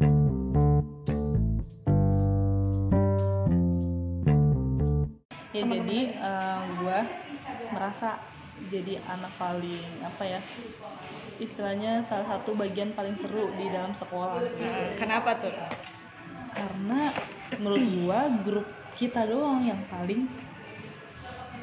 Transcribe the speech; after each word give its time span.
ya 0.00 0.08
jadi 5.68 6.00
eh, 6.16 6.60
gua 6.80 7.04
merasa 7.76 8.16
jadi 8.72 8.96
anak 9.04 9.32
paling 9.36 9.84
apa 10.00 10.24
ya 10.24 10.40
istilahnya 11.40 12.00
salah 12.04 12.36
satu 12.36 12.52
bagian 12.52 12.92
paling 12.92 13.16
seru 13.16 13.48
di 13.56 13.72
dalam 13.72 13.96
sekolah. 13.96 14.40
Gitu. 14.44 14.64
Kenapa 15.00 15.36
tuh? 15.40 15.52
Karena 16.52 17.12
menurut 17.56 17.84
gua 18.00 18.28
grup 18.44 18.68
kita 18.96 19.24
doang 19.24 19.64
yang 19.64 19.80
paling 19.88 20.28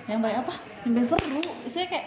yang 0.10 0.22
paling 0.22 0.40
apa 0.42 0.77
paling 0.88 1.08
seru. 1.08 1.42
Saya 1.68 1.86
kayak 1.92 2.06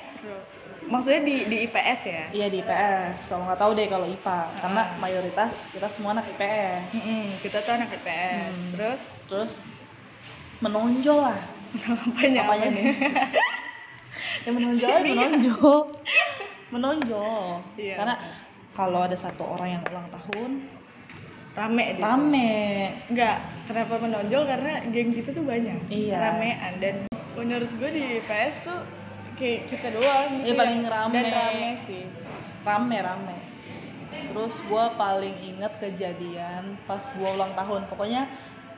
maksudnya 0.89 1.21
di 1.23 1.37
di 1.47 1.57
IPS 1.69 2.01
ya? 2.09 2.25
Iya 2.33 2.47
di 2.49 2.59
IPS 2.65 3.29
kalau 3.29 3.45
nggak 3.45 3.61
tahu 3.61 3.71
deh 3.77 3.87
kalau 3.87 4.07
IPA 4.09 4.39
karena 4.59 4.83
mayoritas 4.99 5.53
kita 5.71 5.87
semua 5.93 6.17
anak 6.17 6.27
IPS 6.33 6.97
Mm-mm, 6.97 7.25
kita 7.45 7.59
tuh 7.61 7.73
anak 7.77 7.91
IPS 7.93 8.49
Hmm. 8.51 8.69
terus? 8.75 9.01
Terus 9.29 9.53
menonjol 10.61 11.19
lah. 11.21 11.39
Apanya 12.09 12.41
apanya 12.49 12.69
nih? 12.73 12.85
Yang 14.49 14.55
menonjol 14.57 14.89
aja 14.89 15.05
menonjol. 15.05 15.79
Menonjol. 16.71 17.45
Iya. 17.77 17.95
karena 18.01 18.15
kalau 18.71 19.01
ada 19.05 19.17
satu 19.19 19.43
orang 19.45 19.77
yang 19.77 19.83
ulang 19.93 20.09
tahun 20.09 20.51
rame 21.51 21.85
dia 21.99 22.03
rame. 22.07 22.55
Enggak, 23.11 23.37
kenapa 23.67 23.99
menonjol? 23.99 24.43
Karena 24.47 24.73
geng 24.89 25.11
kita 25.13 25.35
tuh 25.35 25.45
banyak. 25.45 25.77
Iya. 25.91 26.17
ramean. 26.17 26.73
Dan 26.79 27.10
menurut 27.33 27.71
gue 27.73 27.91
di 27.91 28.03
IPS 28.19 28.55
tuh 28.63 28.79
kayak 29.35 29.61
kita 29.67 29.89
doang 29.91 30.31
Iya, 30.37 30.47
yang- 30.47 30.59
paling 30.59 30.81
rame. 30.85 31.15
dan 31.15 31.27
rame 31.29 31.69
sih. 31.81 32.03
Rame 32.61 32.99
rame. 32.99 33.37
Terus 34.11 34.55
gue 34.63 34.85
paling 34.95 35.37
inget 35.41 35.73
kejadian 35.77 36.65
pas 36.85 37.01
gue 37.01 37.29
ulang 37.31 37.53
tahun. 37.53 37.83
Pokoknya 37.87 38.23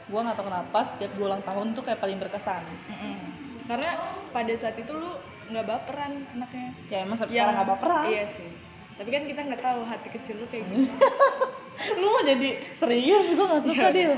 gue 0.05 0.21
nggak 0.21 0.35
tahu 0.35 0.47
kenapa 0.47 0.79
setiap 0.83 1.11
gue 1.13 1.25
ulang 1.25 1.43
tahun 1.43 1.67
tuh 1.73 1.83
kayak 1.83 1.99
paling 1.99 2.19
berkesan. 2.19 2.63
Mm-mm. 2.89 3.19
karena 3.63 3.95
pada 4.29 4.51
saat 4.53 4.75
itu 4.75 4.91
lu 4.91 5.07
nggak 5.49 5.65
baperan 5.65 6.13
anaknya. 6.29 6.75
Ya 6.89 6.99
emang 7.01 7.15
sampai 7.15 7.33
sekarang 7.33 7.55
nggak 7.57 7.71
baperan. 7.71 8.05
iya 8.07 8.25
sih. 8.29 8.51
Tapi 8.93 9.09
kan 9.09 9.23
kita 9.25 9.41
nggak 9.41 9.63
tahu 9.63 9.81
hati 9.85 10.09
kecil 10.11 10.35
lu 10.37 10.47
kayak 10.47 10.67
gitu. 10.69 10.91
Lu 11.95 12.07
mau 12.09 12.23
jadi 12.23 12.49
serius 12.73 13.25
gue 13.29 13.39
nggak 13.41 13.65
suka 13.65 13.85
Iya. 13.85 13.91
deal 13.93 14.15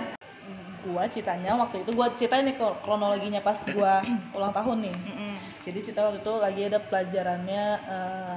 gue 0.85 1.03
ceritanya 1.11 1.57
waktu 1.57 1.81
itu 1.81 1.91
gue 1.91 2.07
ceritain 2.15 2.45
nih 2.45 2.55
kro- 2.55 2.77
kronologinya 2.79 3.41
pas 3.41 3.57
gue 3.59 3.93
ulang 4.37 4.53
tahun 4.53 4.79
nih 4.83 4.97
Mm-mm. 5.03 5.35
jadi 5.65 5.79
cerita 5.81 6.01
waktu 6.03 6.21
itu 6.21 6.33
lagi 6.37 6.61
ada 6.63 6.79
pelajarannya 6.79 7.65
eh, 7.83 8.37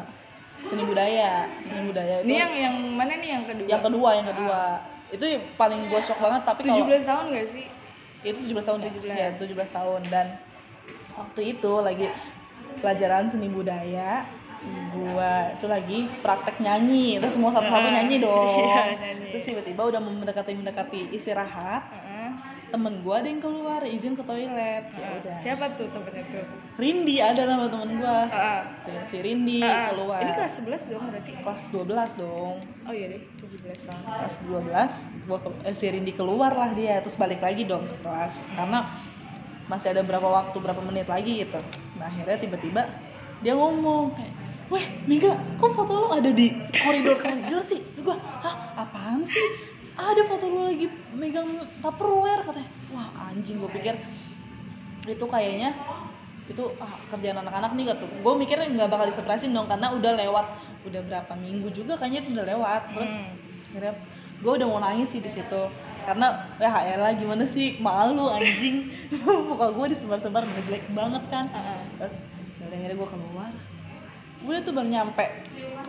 seni 0.64 0.84
budaya 0.84 1.30
seni 1.60 1.82
budaya 1.84 2.16
itu 2.20 2.26
ini 2.26 2.36
yang 2.36 2.52
yang 2.56 2.76
mana 2.92 3.14
nih 3.14 3.30
yang 3.32 3.44
kedua 3.46 3.68
yang 3.68 3.84
kedua 3.84 4.10
yang 4.16 4.28
kedua 4.28 4.62
itu 5.08 5.26
paling 5.54 5.82
gue 5.86 6.02
shock 6.02 6.18
banget 6.18 6.42
tapi 6.44 6.62
kalau 6.64 6.84
17 6.84 7.04
tahun 7.04 7.26
gak 7.30 7.48
sih 7.52 7.66
itu 8.20 8.40
17 8.50 8.66
tahun 8.66 8.80
ya? 8.80 8.90
17. 8.90 9.12
ya 9.14 9.28
17 9.38 9.78
tahun 9.78 10.02
dan 10.08 10.28
waktu 11.14 11.42
itu 11.54 11.72
lagi 11.78 12.08
pelajaran 12.78 13.28
seni 13.28 13.48
budaya 13.48 14.26
gua 14.90 15.54
itu 15.54 15.66
lagi 15.66 16.00
praktek 16.20 16.60
nyanyi 16.60 17.22
terus 17.22 17.38
semua 17.38 17.54
satu-satu 17.54 17.88
Ah, 17.88 17.94
nyanyi 17.94 18.18
dong 18.26 18.58
iya, 18.60 18.84
nyanyi. 18.98 19.30
terus 19.32 19.44
tiba-tiba 19.46 19.82
udah 19.86 20.02
mendekati 20.02 20.52
mendekati 20.52 21.02
istirahat 21.14 21.84
Heeh. 21.88 22.07
Temen 22.68 23.00
gua 23.00 23.16
ada 23.18 23.28
yang 23.28 23.40
keluar 23.40 23.80
izin 23.82 24.12
ke 24.12 24.22
toilet. 24.22 24.84
Ya 24.86 24.98
Heeh. 24.98 25.18
udah. 25.18 25.36
siapa 25.40 25.66
tuh 25.74 25.88
temennya 25.88 26.24
tuh? 26.28 26.46
Rindi 26.76 27.16
ada 27.18 27.42
nama 27.44 27.66
temen 27.66 27.96
gua. 27.96 28.28
Heeh. 28.28 28.62
Tuh, 28.84 29.00
si 29.04 29.18
Rindi 29.18 29.60
Heeh. 29.60 29.88
keluar. 29.90 30.20
Ini 30.20 30.32
kelas 30.34 30.54
11 30.60 30.84
dong 30.88 31.04
berarti? 31.08 31.32
Kelas 31.38 31.62
12 31.70 32.12
dong. 32.18 32.56
Oh 32.84 32.94
iya 32.94 33.06
deh 33.10 33.22
17 33.38 33.88
tahun 33.88 34.02
kelas 34.06 34.36
12 34.44 34.92
gua 35.26 35.38
ke- 35.40 35.64
eh, 35.64 35.74
si 35.74 35.86
Rindi 35.86 36.12
keluar 36.12 36.52
lah 36.52 36.70
dia 36.72 37.00
terus 37.00 37.16
balik 37.16 37.40
lagi 37.40 37.64
dong 37.64 37.84
ke 37.84 37.96
kelas. 38.02 38.36
Karena 38.52 38.80
masih 39.66 39.92
ada 39.92 40.02
berapa 40.02 40.24
waktu 40.26 40.58
berapa 40.58 40.82
menit 40.82 41.06
lagi 41.06 41.42
gitu. 41.42 41.60
Nah 41.96 42.06
akhirnya 42.06 42.38
tiba-tiba 42.38 42.84
dia 43.38 43.54
ngomong 43.54 44.12
kayak 44.12 44.34
weh 44.68 44.84
Mega 45.06 45.32
kok 45.56 45.72
foto 45.72 45.94
lo 45.94 46.08
ada 46.12 46.28
di 46.28 46.52
koridor 46.74 47.16
koridor 47.16 47.60
sih? 47.62 47.80
Gua 47.98 48.16
hah 48.16 48.56
apaan 48.78 49.24
sih 49.24 49.48
ada 49.98 50.22
foto 50.30 50.46
lo 50.46 50.70
lagi 50.70 50.88
megang 51.12 51.50
tupperware 51.82 52.46
katanya. 52.46 52.70
Wah 52.94 53.10
anjing 53.28 53.58
gue 53.58 53.72
pikir 53.74 53.96
itu 55.08 55.26
kayaknya 55.26 55.72
itu 56.48 56.64
ah, 56.80 56.96
kerjaan 57.12 57.44
anak-anak 57.44 57.76
nih 57.76 57.92
gitu 57.92 58.06
gue 58.08 58.34
mikirnya 58.40 58.68
nggak 58.72 58.88
bakal 58.88 59.06
disurprisein 59.10 59.52
dong 59.52 59.66
karena 59.66 59.90
udah 59.92 60.14
lewat. 60.16 60.46
Udah 60.86 61.02
berapa 61.04 61.34
minggu 61.36 61.68
juga 61.74 61.98
kayaknya 61.98 62.20
itu 62.24 62.30
udah 62.38 62.46
lewat. 62.48 62.82
Terus 62.94 63.14
Hmm. 63.14 63.74
akhirnya 63.74 63.94
gue 64.38 64.52
udah 64.54 64.68
mau 64.70 64.80
nangis 64.80 65.10
sih 65.10 65.20
di 65.20 65.28
situ. 65.28 65.62
Karena 66.08 66.46
ya 66.56 66.72
elah 66.96 67.12
gimana 67.12 67.44
sih? 67.44 67.82
Malu 67.82 68.32
anjing. 68.32 68.88
Muka 69.50 69.74
gue 69.74 69.86
disebar-sebar 69.92 70.46
udah 70.46 70.64
jelek 70.64 70.86
banget 70.94 71.24
kan. 71.28 71.50
Heeh. 71.52 71.80
terus 72.00 72.16
yaudah 72.62 72.78
akhirnya 72.78 72.96
gue 72.96 73.10
keluar 73.10 73.52
udah 74.40 74.60
tuh 74.62 74.72
baru 74.72 74.88
nyampe. 74.88 75.26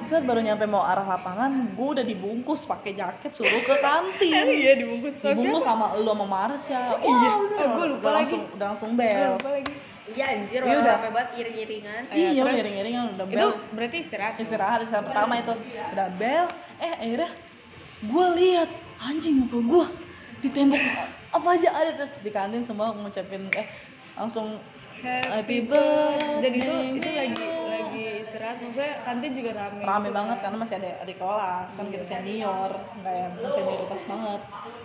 Saat 0.01 0.25
baru 0.25 0.41
nyampe 0.41 0.65
mau 0.65 0.81
arah 0.81 1.03
lapangan 1.03 1.51
gue 1.71 1.89
udah 1.91 2.03
dibungkus 2.03 2.65
pakai 2.65 2.95
jaket 2.95 3.31
suruh 3.31 3.61
ke 3.61 3.75
kantin. 3.77 4.47
Iya 4.57 4.73
dibungkus. 4.77 5.19
Sama 5.19 5.35
dibungkus 5.35 5.63
sama 5.63 5.87
lu 5.95 6.09
sama 6.09 6.27
Marsha 6.27 6.81
Wah, 6.91 6.99
Iya. 6.99 7.31
udah, 7.37 7.59
Ah, 7.59 7.69
gua 7.69 7.85
lupa 7.87 7.99
udah 7.99 8.11
lagi. 8.11 8.17
langsung 8.25 8.43
udah 8.51 8.67
langsung 8.69 8.91
bel. 8.95 9.31
Lupa 9.35 9.51
lagi. 9.53 9.73
Iya 10.09 10.25
anjir, 10.27 10.57
Iya, 10.57 10.65
orang 10.65 10.81
udah. 10.81 10.97
rame 10.97 11.09
banget 11.13 11.31
iring-iringan. 11.37 12.03
Iya, 12.09 12.29
iya 12.31 12.43
terus? 12.43 12.59
iring-iringan 12.59 13.05
udah 13.13 13.27
itu 13.27 13.37
bel. 13.37 13.51
berarti 13.71 13.97
istirahat 13.99 14.35
istirahat 14.39 14.79
istirahat 14.81 15.05
pertama 15.05 15.33
itu. 15.37 15.55
Udah 15.93 16.09
bel. 16.17 16.45
Eh 16.79 16.93
akhirnya 16.97 17.31
gue 18.01 18.27
lihat 18.39 18.71
anjing 18.99 19.35
muka 19.39 19.59
gue 19.61 19.87
di 20.39 20.49
tembok. 20.49 20.81
Apa 21.29 21.49
aja 21.53 21.69
ada 21.71 21.91
terus 21.93 22.17
di 22.17 22.31
kantin 22.31 22.63
semua 22.63 22.89
ngucapin 22.91 23.51
eh 23.53 23.69
langsung 24.15 24.57
Happy 24.99 25.63
birthday. 25.63 26.43
Dan 26.43 26.53
itu 26.55 26.73
itu 26.97 27.09
lagi. 27.09 27.37
Lagi 28.19 28.27
istirahat 28.35 28.59
maksudnya 28.59 28.95
kantin 29.07 29.31
juga 29.31 29.51
rame. 29.55 29.81
Rame 29.87 30.09
banget 30.11 30.39
karena 30.43 30.57
masih 30.59 30.75
ada 30.83 30.91
adik 31.07 31.17
kelas 31.23 31.71
kan 31.71 31.87
kita 31.87 32.03
senior 32.05 32.71
nggak 32.99 33.15
yang 33.15 33.33
senioritas 33.39 34.03
banget. 34.11 34.41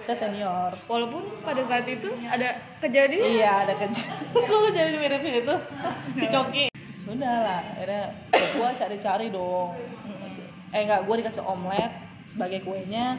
Kita 0.06 0.14
senior. 0.14 0.72
Walaupun 0.86 1.24
pada 1.42 1.62
saat 1.66 1.86
itu 1.90 2.10
ada 2.30 2.50
kejadian. 2.78 3.26
Iya 3.42 3.52
ada 3.66 3.74
kecil 3.74 4.14
kalau 4.50 4.70
jadi 4.70 4.98
mirip 5.02 5.26
itu 5.26 5.56
si 6.22 6.26
Coki 6.30 6.66
sudah 6.94 7.36
lah 7.42 7.62
akhirnya 7.74 8.04
gue 8.30 8.70
cari-cari 8.78 9.28
dong. 9.34 9.74
Eh 10.70 10.82
enggak 10.86 11.02
gue 11.10 11.16
dikasih 11.26 11.42
omelet 11.42 11.90
sebagai 12.30 12.62
kuenya 12.62 13.18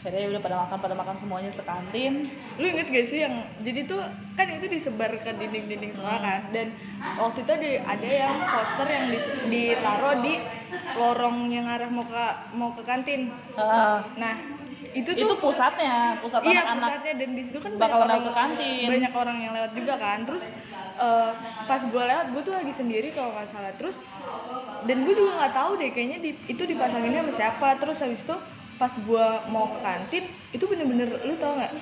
akhirnya 0.00 0.32
udah 0.32 0.40
pada 0.40 0.56
makan 0.64 0.78
pada 0.80 0.94
makan 0.96 1.16
semuanya 1.20 1.52
sekantin. 1.52 2.32
Lu 2.56 2.64
inget 2.64 2.88
gak 2.88 3.06
sih 3.12 3.20
yang 3.20 3.44
jadi 3.60 3.84
tuh 3.84 4.00
kan 4.32 4.48
itu 4.48 4.64
disebar 4.72 5.12
ke 5.20 5.30
dinding-dinding 5.36 5.92
sekolah 5.92 6.20
kan? 6.24 6.40
Dan 6.56 6.72
waktu 7.20 7.44
itu 7.44 7.52
ada 7.52 7.68
ada 7.84 8.08
yang 8.08 8.34
poster 8.48 8.88
yang 8.88 9.04
dis- 9.12 9.36
ditaruh 9.52 10.16
di 10.24 10.34
lorong 10.96 11.52
yang 11.52 11.68
arah 11.68 11.92
mau 11.92 12.04
ke 12.04 12.26
mau 12.56 12.70
ke 12.72 12.82
kantin. 12.88 13.28
Ah, 13.60 14.00
nah 14.16 14.40
itu 14.96 15.12
tuh 15.12 15.28
itu 15.28 15.34
pusatnya 15.36 16.16
pusat 16.24 16.40
iya 16.48 16.64
anak-anak. 16.64 16.88
pusatnya. 16.88 17.12
Dan 17.20 17.28
di 17.36 17.42
situ 17.44 17.58
kan 17.60 17.72
banyak 17.76 18.00
lewat 18.00 18.22
ke 18.24 18.32
kantin. 18.32 18.86
banyak 18.88 19.12
orang 19.12 19.36
yang 19.44 19.52
lewat 19.52 19.72
juga 19.76 19.94
kan. 20.00 20.18
Terus 20.24 20.44
eh, 20.96 21.30
pas 21.68 21.82
gue 21.84 22.02
lewat 22.08 22.26
gue 22.32 22.42
tuh 22.42 22.54
lagi 22.56 22.72
sendiri 22.72 23.12
kalau 23.12 23.36
nggak 23.36 23.52
salah. 23.52 23.76
Terus 23.76 24.00
dan 24.88 25.04
gue 25.04 25.12
juga 25.12 25.44
nggak 25.44 25.52
tahu 25.52 25.76
deh 25.76 25.92
kayaknya 25.92 26.18
di, 26.24 26.30
itu 26.48 26.62
dipasanginnya 26.64 27.20
sama 27.20 27.32
siapa. 27.36 27.68
Terus 27.76 28.00
habis 28.00 28.24
itu 28.24 28.36
pas 28.80 28.88
gue 28.90 29.26
mau 29.52 29.68
ke 29.68 29.78
kantin 29.84 30.24
itu 30.50 30.64
bener-bener 30.64 31.20
lu 31.20 31.36
tau 31.36 31.52
nggak 31.52 31.72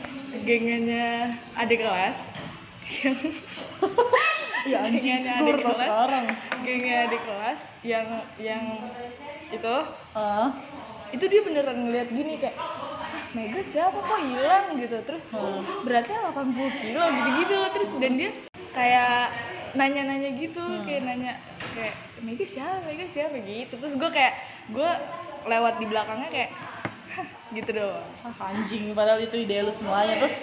gengannya 0.43 1.31
adik 1.55 1.79
kelas 1.79 2.19
yang 2.99 3.17
ya 4.67 4.79
anjing 4.87 5.23
adik 5.23 5.55
tahu 5.63 5.63
kelas 5.63 5.87
sekarang. 5.87 6.25
gengnya 6.67 6.97
adik 7.07 7.23
kelas 7.23 7.61
yang 7.87 8.07
yang 8.37 8.65
itu 9.49 9.75
Ah, 10.13 10.51
itu 11.09 11.25
dia 11.25 11.41
beneran 11.41 11.87
ngeliat 11.87 12.11
gini 12.11 12.37
kayak 12.37 12.59
ah 13.09 13.25
Mega 13.33 13.63
siapa 13.63 13.97
kok 13.97 14.21
hilang? 14.21 14.77
gitu. 14.77 14.99
Terus 15.07 15.23
Hmm. 15.31 15.63
beratnya 15.81 16.35
80 16.35 16.75
kilo 16.75 17.01
gitu-gitu. 17.15 17.59
Terus 17.73 17.91
dan 17.97 18.13
dia 18.19 18.31
kayak 18.75 19.31
nanya-nanya 19.73 20.35
gitu 20.35 20.61
kayak 20.83 21.07
nanya 21.07 21.33
kayak 21.73 21.95
Mega 22.21 22.45
siapa? 22.45 22.83
Mega 22.85 23.07
siapa? 23.07 23.39
Gitu. 23.39 23.73
Terus 23.73 23.95
gue 23.95 24.11
kayak 24.11 24.35
gue 24.69 24.91
lewat 25.47 25.75
di 25.79 25.87
belakangnya 25.87 26.29
kayak 26.29 26.51
gitu 27.57 27.71
doang. 27.75 28.09
Ah, 28.25 28.53
anjing 28.53 28.93
padahal 28.93 29.21
itu 29.23 29.37
ide 29.41 29.65
lu 29.65 29.73
semuanya. 29.73 30.21
Terus 30.21 30.35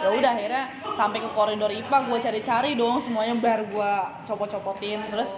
ya 0.00 0.08
udah 0.10 0.30
akhirnya 0.36 0.64
sampai 0.96 1.18
ke 1.22 1.28
koridor 1.32 1.70
IPA 1.70 1.98
gue 2.08 2.18
cari-cari 2.20 2.70
dong 2.76 2.96
semuanya 3.00 3.34
biar 3.38 3.60
gue 3.68 3.92
copot-copotin. 4.28 5.00
Terus 5.10 5.36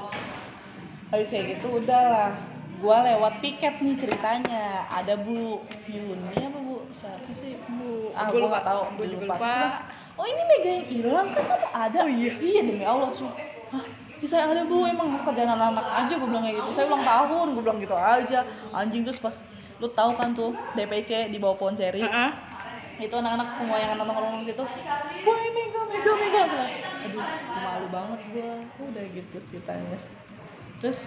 habis 1.11 1.29
kayak 1.31 1.59
gitu 1.59 1.83
udahlah. 1.83 2.35
Gue 2.77 2.93
lewat 2.93 3.41
piket 3.41 3.81
nih 3.81 3.97
ceritanya. 3.97 4.85
Ada 4.93 5.17
Bu 5.17 5.65
Yuni 5.89 6.37
apa 6.37 6.59
Bu? 6.61 6.85
Siapa 6.93 7.31
sih? 7.33 7.57
Bu, 7.73 8.13
ah 8.13 8.29
gue 8.29 8.41
lupa. 8.41 8.61
nggak 8.61 8.67
tahu. 8.69 8.81
Juga 9.01 9.25
lupa. 9.25 9.37
Terus, 9.41 9.73
oh 10.17 10.27
ini 10.29 10.43
Mega 10.45 10.71
yang 10.71 10.87
hilang 10.89 11.29
kan 11.33 11.45
kamu 11.45 11.69
ada? 11.73 11.99
Oh, 12.05 12.09
iya. 12.09 12.33
iya 12.41 12.61
demi 12.65 12.85
Allah. 12.85 13.09
Su 13.17 13.29
Hah, 13.67 13.83
ya 14.23 14.27
saya 14.29 14.47
ada 14.53 14.63
bu. 14.69 14.85
Emang 14.85 15.17
kerjaan 15.25 15.57
anak-anak 15.57 15.87
aja 15.89 16.13
gue 16.21 16.29
bilang 16.29 16.45
kayak 16.45 16.57
gitu. 16.61 16.71
Saya 16.77 16.85
ulang 16.93 17.05
tahun 17.05 17.47
gue 17.57 17.63
bilang 17.65 17.79
gitu 17.81 17.97
aja. 17.97 18.39
Anjing 18.77 19.03
terus 19.09 19.19
pas 19.25 19.41
lu 19.77 19.89
tahu 19.93 20.11
kan 20.17 20.33
tuh 20.33 20.57
DPC 20.73 21.29
di 21.29 21.37
bawah 21.37 21.57
pohon 21.61 21.77
ceri 21.77 22.01
Heeh. 22.01 22.31
itu 22.97 23.13
anak-anak 23.13 23.49
semua 23.53 23.77
yang 23.77 23.93
nongkrong 24.01 24.41
di 24.41 24.49
situ. 24.49 24.65
Wah 24.65 25.39
mega 25.53 25.81
mega 25.85 26.13
mega. 26.17 26.43
Semua, 26.49 26.69
aduh 27.05 27.25
malu 27.61 27.87
banget 27.93 28.21
gua. 28.33 28.53
Udah 28.89 29.05
gitu 29.13 29.37
ceritanya. 29.53 29.99
Terus 30.81 30.99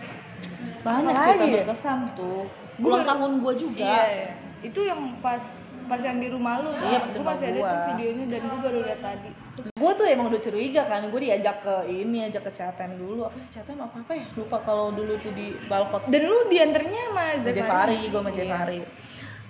banyak 0.85 1.13
Apalagi 1.13 1.25
cerita 1.25 1.45
berkesan 1.49 1.99
tuh. 2.13 2.45
Ulang 2.77 3.03
tahun 3.09 3.31
gua 3.41 3.53
juga. 3.57 3.89
Iya, 3.89 4.05
iya. 4.05 4.29
Itu 4.61 4.79
yang 4.85 5.17
pas 5.17 5.41
pas 5.89 5.97
yang 5.99 6.17
di 6.17 6.29
rumah 6.29 6.53
lu. 6.57 6.69
Iya, 6.71 6.97
pas 6.99 7.09
Gua 7.09 7.17
rumah 7.17 7.33
masih 7.33 7.47
ada 7.47 7.57
gua. 7.57 7.67
tuh 7.67 7.81
videonya 7.89 8.25
dan 8.27 8.41
gue 8.41 8.59
baru 8.61 8.79
lihat 8.81 9.01
tadi. 9.01 9.29
Terus 9.51 9.67
gue 9.73 9.91
tuh 9.91 10.05
emang 10.07 10.25
udah 10.27 10.39
curiga 10.39 10.81
kan 10.83 11.01
gue 11.03 11.19
diajak 11.19 11.57
ke 11.59 11.75
ini 11.89 12.17
ajak 12.23 12.41
ke 12.41 12.51
CTM 12.53 12.93
dulu 12.95 13.21
apa 13.25 13.35
ya, 13.35 13.47
CTM 13.51 13.79
apa 13.81 13.97
apa 13.99 14.13
ya 14.13 14.25
lupa 14.33 14.57
kalau 14.61 14.87
dulu 14.89 15.17
tuh 15.17 15.33
di 15.33 15.47
balkot 15.65 16.05
dan 16.05 16.21
lu 16.23 16.47
diantarnya 16.47 17.01
sama 17.09 17.23
Jefari 17.41 17.51
Jefari. 17.51 17.97
gue 17.99 18.15
sama 18.15 18.29
Iya. 18.29 18.37
Jefari 18.39 18.79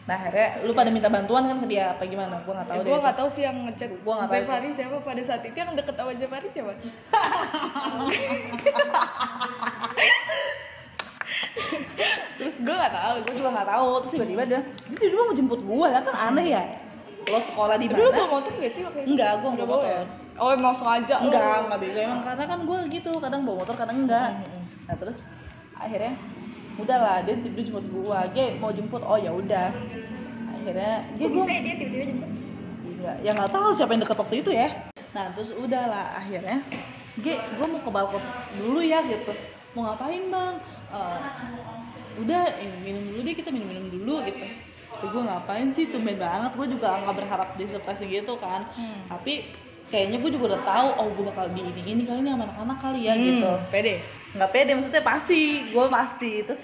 nah 0.01 0.17
akhirnya 0.17 0.49
lu 0.59 0.73
pada 0.73 0.89
minta 0.89 1.05
bantuan 1.07 1.45
kan 1.45 1.57
ke 1.59 1.67
dia 1.67 1.93
apa 1.93 2.01
gimana 2.03 2.41
gue 2.41 2.49
nggak 2.49 2.65
tahu 2.65 2.73
Ya, 2.73 2.81
deh 2.81 2.87
gue 2.87 2.95
itu. 2.95 3.03
nggak 3.05 3.13
tahu 3.15 3.29
sih 3.29 3.43
yang 3.43 3.57
ngechat 3.63 3.89
Gua 3.99 4.13
nggak 4.15 4.25
tahu 4.27 4.41
Jefari 4.41 4.69
siapa 4.73 4.97
pada 4.99 5.21
saat 5.21 5.41
itu 5.43 5.53
yang 5.55 5.69
deket 5.71 5.93
sama 5.93 6.11
Jefari 6.11 6.47
siapa? 6.49 6.73
terus 12.39 12.55
gue 12.63 12.75
nggak 12.75 12.93
tahu 12.93 13.13
gue 13.23 13.33
juga 13.39 13.49
nggak 13.55 13.69
tahu. 13.69 13.89
Terus 14.03 14.11
tiba-tiba 14.15 14.43
dia 14.47 14.59
dia 14.63 14.97
tiba-tiba 14.97 15.23
mau 15.27 15.35
jemput 15.35 15.61
gue 15.63 15.87
lah 15.87 16.01
kan 16.03 16.15
aneh 16.31 16.47
ya. 16.55 16.63
Lo 17.29 17.39
sekolah 17.39 17.75
di 17.77 17.85
mana? 17.91 18.09
bawa 18.09 18.39
motor 18.39 18.51
gak 18.57 18.71
sih 18.73 18.81
waktu 18.81 18.99
itu? 19.05 19.07
Enggak, 19.13 19.43
Nggak 19.43 19.51
nggak 19.53 19.67
bawa 19.69 19.85
ya? 19.85 20.01
Oh 20.39 20.49
emang 20.55 20.73
sengaja? 20.73 21.15
Lu? 21.19 21.29
enggak 21.29 21.67
enggak 21.67 21.79
bego. 21.83 21.99
Emang 21.99 22.21
karena 22.23 22.43
kan 22.47 22.59
gue 22.63 22.79
gitu 22.89 23.11
kadang 23.19 23.41
bawa 23.43 23.55
motor 23.61 23.75
kadang 23.75 23.97
enggak. 24.07 24.29
Nah 24.87 24.95
terus 24.97 25.27
akhirnya 25.75 26.13
udahlah 26.79 27.15
dia 27.27 27.35
tiba-tiba 27.35 27.63
jemput 27.67 27.85
gue 27.91 28.19
Ge 28.33 28.45
mau 28.57 28.71
jemput 28.71 29.01
oh 29.03 29.19
ya 29.19 29.31
udah. 29.35 29.67
Akhirnya 30.55 30.93
dia 31.19 31.25
Kok 31.27 31.31
gue 31.35 31.43
bisa 31.43 31.51
ya 31.51 31.61
dia 31.61 31.75
tiba-tiba 31.75 32.05
jemput? 32.07 32.29
nggak 32.99 33.15
ya 33.23 33.31
nggak 33.31 33.51
tahu 33.55 33.71
siapa 33.71 33.91
yang 33.95 34.01
deket 34.03 34.17
waktu 34.19 34.35
itu 34.43 34.51
ya. 34.51 34.67
Nah 35.15 35.25
terus 35.35 35.49
udahlah 35.55 36.05
akhirnya 36.19 36.57
Ge 37.19 37.35
gue 37.35 37.67
mau 37.67 37.79
ke 37.83 37.91
balkon 37.91 38.23
dulu 38.57 38.79
ya 38.79 39.03
gitu. 39.05 39.35
Mau 39.75 39.85
ngapain 39.85 40.23
bang 40.31 40.55
Eh, 40.89 41.19
udah 42.19 42.41
eh, 42.57 42.71
minum 42.81 43.03
dulu 43.05 43.19
deh 43.21 43.35
kita 43.37 43.49
minum 43.53 43.67
minum 43.69 43.85
dulu 43.87 44.25
gitu. 44.25 44.41
Tapi 44.89 45.05
gue 45.05 45.21
ngapain 45.23 45.67
sih 45.71 45.85
tumben 45.87 46.17
banget. 46.17 46.51
Gue 46.57 46.67
juga 46.67 46.99
nggak 47.05 47.15
berharap 47.15 47.49
di 47.55 47.65
surprise 47.69 48.01
gitu 48.01 48.33
kan. 48.41 48.65
Hmm. 48.73 49.05
tapi 49.07 49.47
kayaknya 49.89 50.21
gue 50.21 50.31
juga 50.37 50.53
udah 50.53 50.61
tahu 50.61 50.87
oh 51.01 51.07
gue 51.17 51.25
bakal 51.33 51.45
di 51.49 51.65
ini 51.65 51.81
ini 51.81 52.01
kali 52.05 52.21
ini 52.21 52.29
sama 52.29 52.45
anak-anak 52.45 52.77
kali 52.77 52.99
ya 53.09 53.13
Hmm, 53.17 53.25
gitu. 53.25 53.51
Pede. 53.73 53.93
nggak 54.37 54.49
pede 54.53 54.71
maksudnya 54.77 55.01
pasti. 55.01 55.41
Gue 55.69 55.85
pasti. 55.89 56.31
Terus 56.45 56.61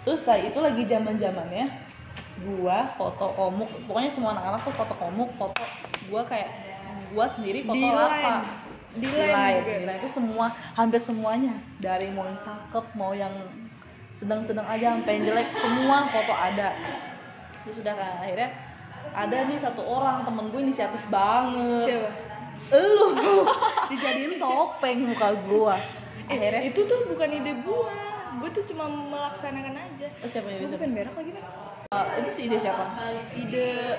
terus 0.00 0.18
setelah 0.24 0.40
itu 0.40 0.58
lagi 0.58 0.82
zaman 0.86 1.14
zamannya 1.14 1.66
gua 2.40 2.88
foto 2.96 3.36
komuk 3.36 3.68
pokoknya 3.84 4.08
semua 4.08 4.32
anak-anak 4.32 4.64
tuh 4.64 4.72
foto 4.72 4.94
komuk 4.96 5.28
foto 5.36 5.60
gua 6.08 6.24
kayak 6.24 6.48
gua 7.12 7.28
sendiri 7.28 7.60
foto 7.60 7.76
Di 7.76 7.84
line. 7.84 8.40
Di 8.96 9.06
di 9.06 9.22
line 9.86 9.98
itu 10.02 10.08
semua 10.10 10.50
hampir 10.74 10.98
semuanya. 10.98 11.54
Dari 11.78 12.10
mau 12.10 12.26
yang 12.26 12.40
cakep 12.42 12.84
mau 12.98 13.12
yang 13.14 13.32
sedang-sedang 14.10 14.66
aja 14.66 14.98
sampai 14.98 15.22
yang 15.22 15.24
jelek 15.30 15.48
semua 15.54 16.10
foto 16.10 16.34
ada. 16.34 16.74
Terus 17.62 17.86
udah 17.86 17.94
kan 17.94 18.14
akhirnya 18.26 18.50
ada 19.14 19.36
nih 19.46 19.58
satu 19.58 19.82
orang 19.86 20.26
temen 20.26 20.50
gue 20.50 20.60
inisiatif 20.60 21.02
banget. 21.06 21.86
Siapa? 21.94 22.10
lu 22.70 23.42
dijadiin 23.90 24.38
topeng 24.38 25.10
muka 25.10 25.34
gua. 25.42 25.76
Akhirnya 26.30 26.62
Itu 26.62 26.86
tuh 26.86 27.10
bukan 27.10 27.28
ide 27.42 27.52
gua. 27.66 27.90
Gua 28.38 28.48
tuh 28.54 28.62
cuma 28.70 28.86
melaksanakan 28.86 29.74
aja. 29.74 30.06
Oh, 30.22 30.28
siapa 30.30 30.54
yang 30.54 30.70
pengen 30.70 30.94
berak 30.94 31.14
lagi 31.18 31.30
nih. 31.34 31.44
Uh, 31.90 32.06
itu 32.22 32.30
sih 32.30 32.42
ide 32.46 32.54
siapa? 32.54 32.86
Ide 33.34 33.98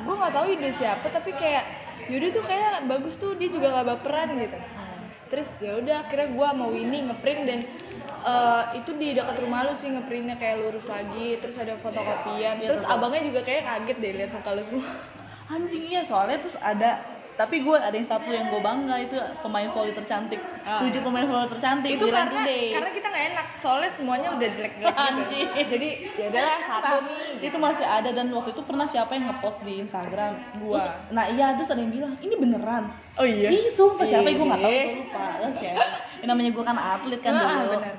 gue 0.00 0.14
nggak 0.16 0.32
tahu 0.32 0.46
ide 0.56 0.70
siapa 0.72 1.04
tapi 1.12 1.36
kayak 1.36 1.89
yaudah 2.08 2.30
tuh 2.32 2.44
kayak 2.46 2.86
bagus 2.88 3.14
tuh 3.20 3.36
dia 3.36 3.50
juga 3.50 3.74
nggak 3.74 3.86
baperan 3.96 4.28
gitu. 4.38 4.58
Terus 5.30 5.48
ya 5.62 5.72
udah 5.78 5.96
akhirnya 6.06 6.28
gue 6.34 6.48
mau 6.58 6.70
ini 6.74 6.98
ngeprint 7.06 7.42
dan 7.46 7.60
eh, 8.26 8.64
itu 8.82 8.90
di 8.98 9.14
dekat 9.14 9.36
rumah 9.42 9.66
lu 9.66 9.74
sih 9.74 9.90
ngeprintnya 9.90 10.36
kayak 10.38 10.56
lurus 10.62 10.86
lagi 10.86 11.38
terus 11.38 11.56
ada 11.58 11.74
fotokopian. 11.78 12.62
Iya, 12.62 12.68
terus 12.70 12.84
abangnya 12.86 13.22
juga 13.30 13.40
kayak 13.46 13.62
kaget 13.66 13.96
deh 13.98 14.12
lihat 14.22 14.30
muka 14.34 14.50
lu 14.54 14.62
semua. 14.62 14.90
Anjing 15.50 15.84
iya 15.90 16.02
soalnya 16.06 16.38
terus 16.38 16.54
ada 16.62 17.09
tapi 17.40 17.64
gue 17.64 17.72
ada 17.72 17.96
yang 17.96 18.04
satu 18.04 18.28
yang 18.28 18.52
gue 18.52 18.60
bangga 18.60 19.00
itu 19.00 19.16
pemain 19.40 19.64
volley 19.72 19.96
tercantik. 19.96 20.36
Ah. 20.60 20.76
tujuh 20.84 21.00
pemain 21.00 21.24
volley 21.24 21.48
tercantik 21.48 21.96
itu 21.96 22.04
karena 22.12 22.44
Today. 22.44 22.68
karena 22.76 22.90
kita 22.92 23.06
nggak 23.08 23.24
enak 23.32 23.46
soalnya 23.56 23.88
semuanya 23.88 24.28
udah 24.36 24.48
jelek 24.52 24.72
jelek 24.76 24.92
Anjing. 24.92 25.48
jadi 25.72 25.88
ya 26.20 26.24
udahlah 26.28 26.60
satu 26.60 26.88
Nah, 26.90 27.00
nih 27.40 27.48
itu 27.48 27.56
masih 27.56 27.86
ada 27.88 28.10
dan 28.12 28.26
waktu 28.34 28.50
itu 28.52 28.62
pernah 28.68 28.84
siapa 28.84 29.16
yang 29.16 29.32
ngepost 29.32 29.64
di 29.64 29.80
Instagram 29.80 30.32
terus? 30.52 30.84
Nah 31.08 31.24
iya 31.32 31.56
terus 31.56 31.72
ada 31.72 31.80
yang 31.80 31.92
bilang 31.96 32.12
ini 32.20 32.34
beneran. 32.36 32.92
Oh 33.16 33.24
iya? 33.24 33.48
Ih, 33.48 33.72
sumpah 33.72 34.04
siapa 34.04 34.28
gue 34.28 34.44
nggak 34.44 34.60
tahu 34.60 34.72
gue 34.74 34.96
lupa. 35.00 35.24
Terus 35.40 35.58
ya 35.64 35.74
yang 36.20 36.28
namanya 36.36 36.50
gue 36.52 36.64
kan 36.68 36.76
atlet 36.76 37.20
kan 37.24 37.32
Ah, 37.32 37.40
dulu 37.40 37.80
bener. 37.80 37.94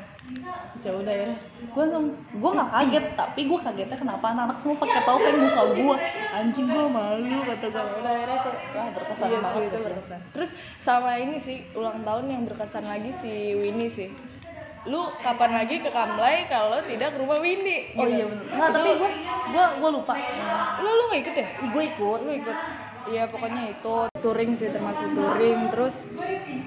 Terus 0.71 0.83
ya 0.87 0.93
udah 0.95 1.11
ya 1.13 1.31
gue 1.61 1.81
langsung 1.83 2.05
gue 2.31 2.51
nggak 2.51 2.69
kaget 2.69 3.05
tapi 3.11 3.41
gue 3.43 3.59
kagetnya 3.59 3.97
kenapa 3.99 4.25
anak-anak 4.31 4.55
semua 4.55 4.77
pakai 4.79 5.01
topeng 5.03 5.37
muka 5.37 5.63
gue 5.67 5.95
anjing 6.31 6.67
gue 6.71 6.85
malu 6.87 7.43
kata 7.43 7.65
gue 7.67 7.83
udah 7.99 8.11
akhirnya 8.11 8.37
itu 8.39 8.51
wah 8.71 8.87
berkesan 8.89 9.27
Iya 9.27 9.39
banget 9.39 9.51
sih 9.51 9.63
itu 9.67 9.75
tuh. 9.75 9.83
berkesan. 9.83 10.19
Terus 10.31 10.49
sama 10.79 11.11
ini 11.15 11.37
sih 11.39 11.57
ulang 11.75 11.99
tahun 12.01 12.25
yang 12.27 12.41
berkesan 12.47 12.85
lagi 12.87 13.11
si 13.11 13.31
Winnie 13.53 13.91
sih. 13.91 14.09
Lu 14.87 15.11
kapan 15.19 15.51
lagi 15.53 15.75
ke 15.77 15.91
Kamlay 15.91 16.47
kalau 16.47 16.79
tidak 16.81 17.13
ke 17.13 17.17
rumah 17.19 17.37
Winnie? 17.37 17.91
oh 17.93 18.07
gitu. 18.07 18.15
iya 18.15 18.25
bener 18.25 18.45
nggak 18.47 18.69
tapi 18.71 18.89
gue 18.95 19.09
gue 19.51 19.65
gue 19.75 19.89
lupa 19.91 20.15
Lu 20.79 20.89
lu 20.89 21.03
nggak 21.07 21.21
ikut 21.21 21.35
ya? 21.35 21.47
gue 21.67 21.83
ikut 21.85 22.19
Lu 22.23 22.31
ikut. 22.31 22.57
Iya 23.01 23.23
pokoknya 23.27 23.63
itu 23.67 23.95
touring 24.23 24.51
sih 24.55 24.69
termasuk 24.69 25.07
touring 25.11 25.59
terus 25.67 25.95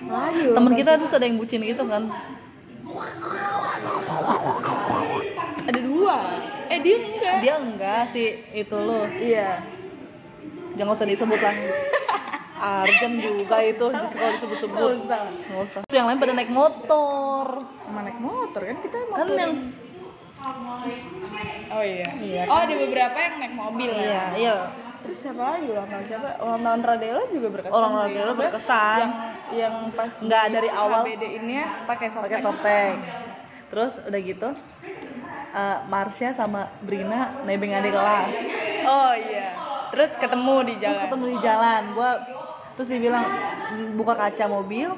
lagi 0.05 0.45
temen 0.51 0.73
kita 0.75 0.91
tuh 0.99 1.09
ada 1.09 1.25
yang 1.25 1.39
bucin 1.39 1.63
gitu 1.63 1.85
kan 1.89 2.05
ada 5.65 5.81
dua. 5.81 6.17
Eh 6.67 6.79
dia 6.81 6.97
enggak. 6.99 7.37
dia 7.41 7.55
enggak 7.57 8.03
sih 8.09 8.29
itu 8.51 8.73
lo 8.75 9.05
Iya. 9.11 9.61
jangan 10.75 10.93
usah 10.93 11.07
disebut 11.07 11.39
lah 11.39 11.55
Arjen 12.57 13.13
juga 13.21 13.57
itu 13.61 13.87
kalau 13.87 14.31
disebut-sebut 14.33 14.75
Nggak 14.75 14.97
usah. 14.99 15.21
nggak 15.29 15.61
usah 15.63 15.79
Terus 15.85 15.95
yang 15.95 16.09
lain 16.09 16.19
pada 16.19 16.33
naik 16.33 16.49
motor 16.49 17.47
Sama 17.85 18.01
naik 18.01 18.19
motor 18.19 18.61
kan 18.65 18.77
kita 18.81 18.97
mau 19.03 19.13
kan 19.13 19.27
touring. 19.27 19.39
yang 19.39 19.53
Oh 21.71 21.81
iya. 21.81 22.09
Iya. 22.15 22.43
Oh 22.47 22.59
ada 22.59 22.75
beberapa 22.75 23.17
yang 23.19 23.35
naik 23.39 23.55
mobil 23.55 23.91
iya 23.91 24.05
ya. 24.05 24.25
iya 24.35 24.57
Terus 25.05 25.19
siapa 25.19 25.43
lagi 25.47 25.69
ulang 25.69 25.85
tahun 25.87 26.05
siapa? 26.07 26.29
Ulang 26.41 26.63
tahun 26.63 26.81
Radela 26.83 27.23
juga 27.29 27.49
berkesan 27.51 27.77
Ulang 27.77 27.93
tahun. 27.93 28.09
Radela 28.09 28.33
berkesan. 28.35 28.99
Yang 28.99 29.13
yang 29.55 29.75
pas 29.93 30.13
Nggak 30.19 30.45
dari 30.51 30.69
awal. 30.73 31.01
HBD 31.05 31.25
ini 31.37 31.53
ya 31.55 31.67
pakai 31.85 32.09
softtek. 32.09 32.25
pakai 32.27 32.41
softtek 32.41 32.95
terus 33.67 33.93
udah 34.01 34.21
gitu 34.23 34.49
eh, 35.53 35.79
Marsha 35.85 36.31
sama 36.33 36.71
Brina 36.79 37.43
nebeng 37.43 37.71
adik 37.71 37.91
kelas 37.91 38.33
Oh 38.85 39.13
iya. 39.13 39.51
Terus 39.91 40.11
ketemu 40.15 40.55
di 40.65 40.75
jalan. 40.77 40.87
terus 40.87 41.03
ketemu 41.03 41.25
di 41.27 41.39
jalan 41.41 41.83
gue 41.93 42.11
terus 42.75 42.89
dia 42.89 43.01
bilang 43.01 43.25
buka 43.95 44.15
kaca 44.15 44.45
mobil 44.49 44.91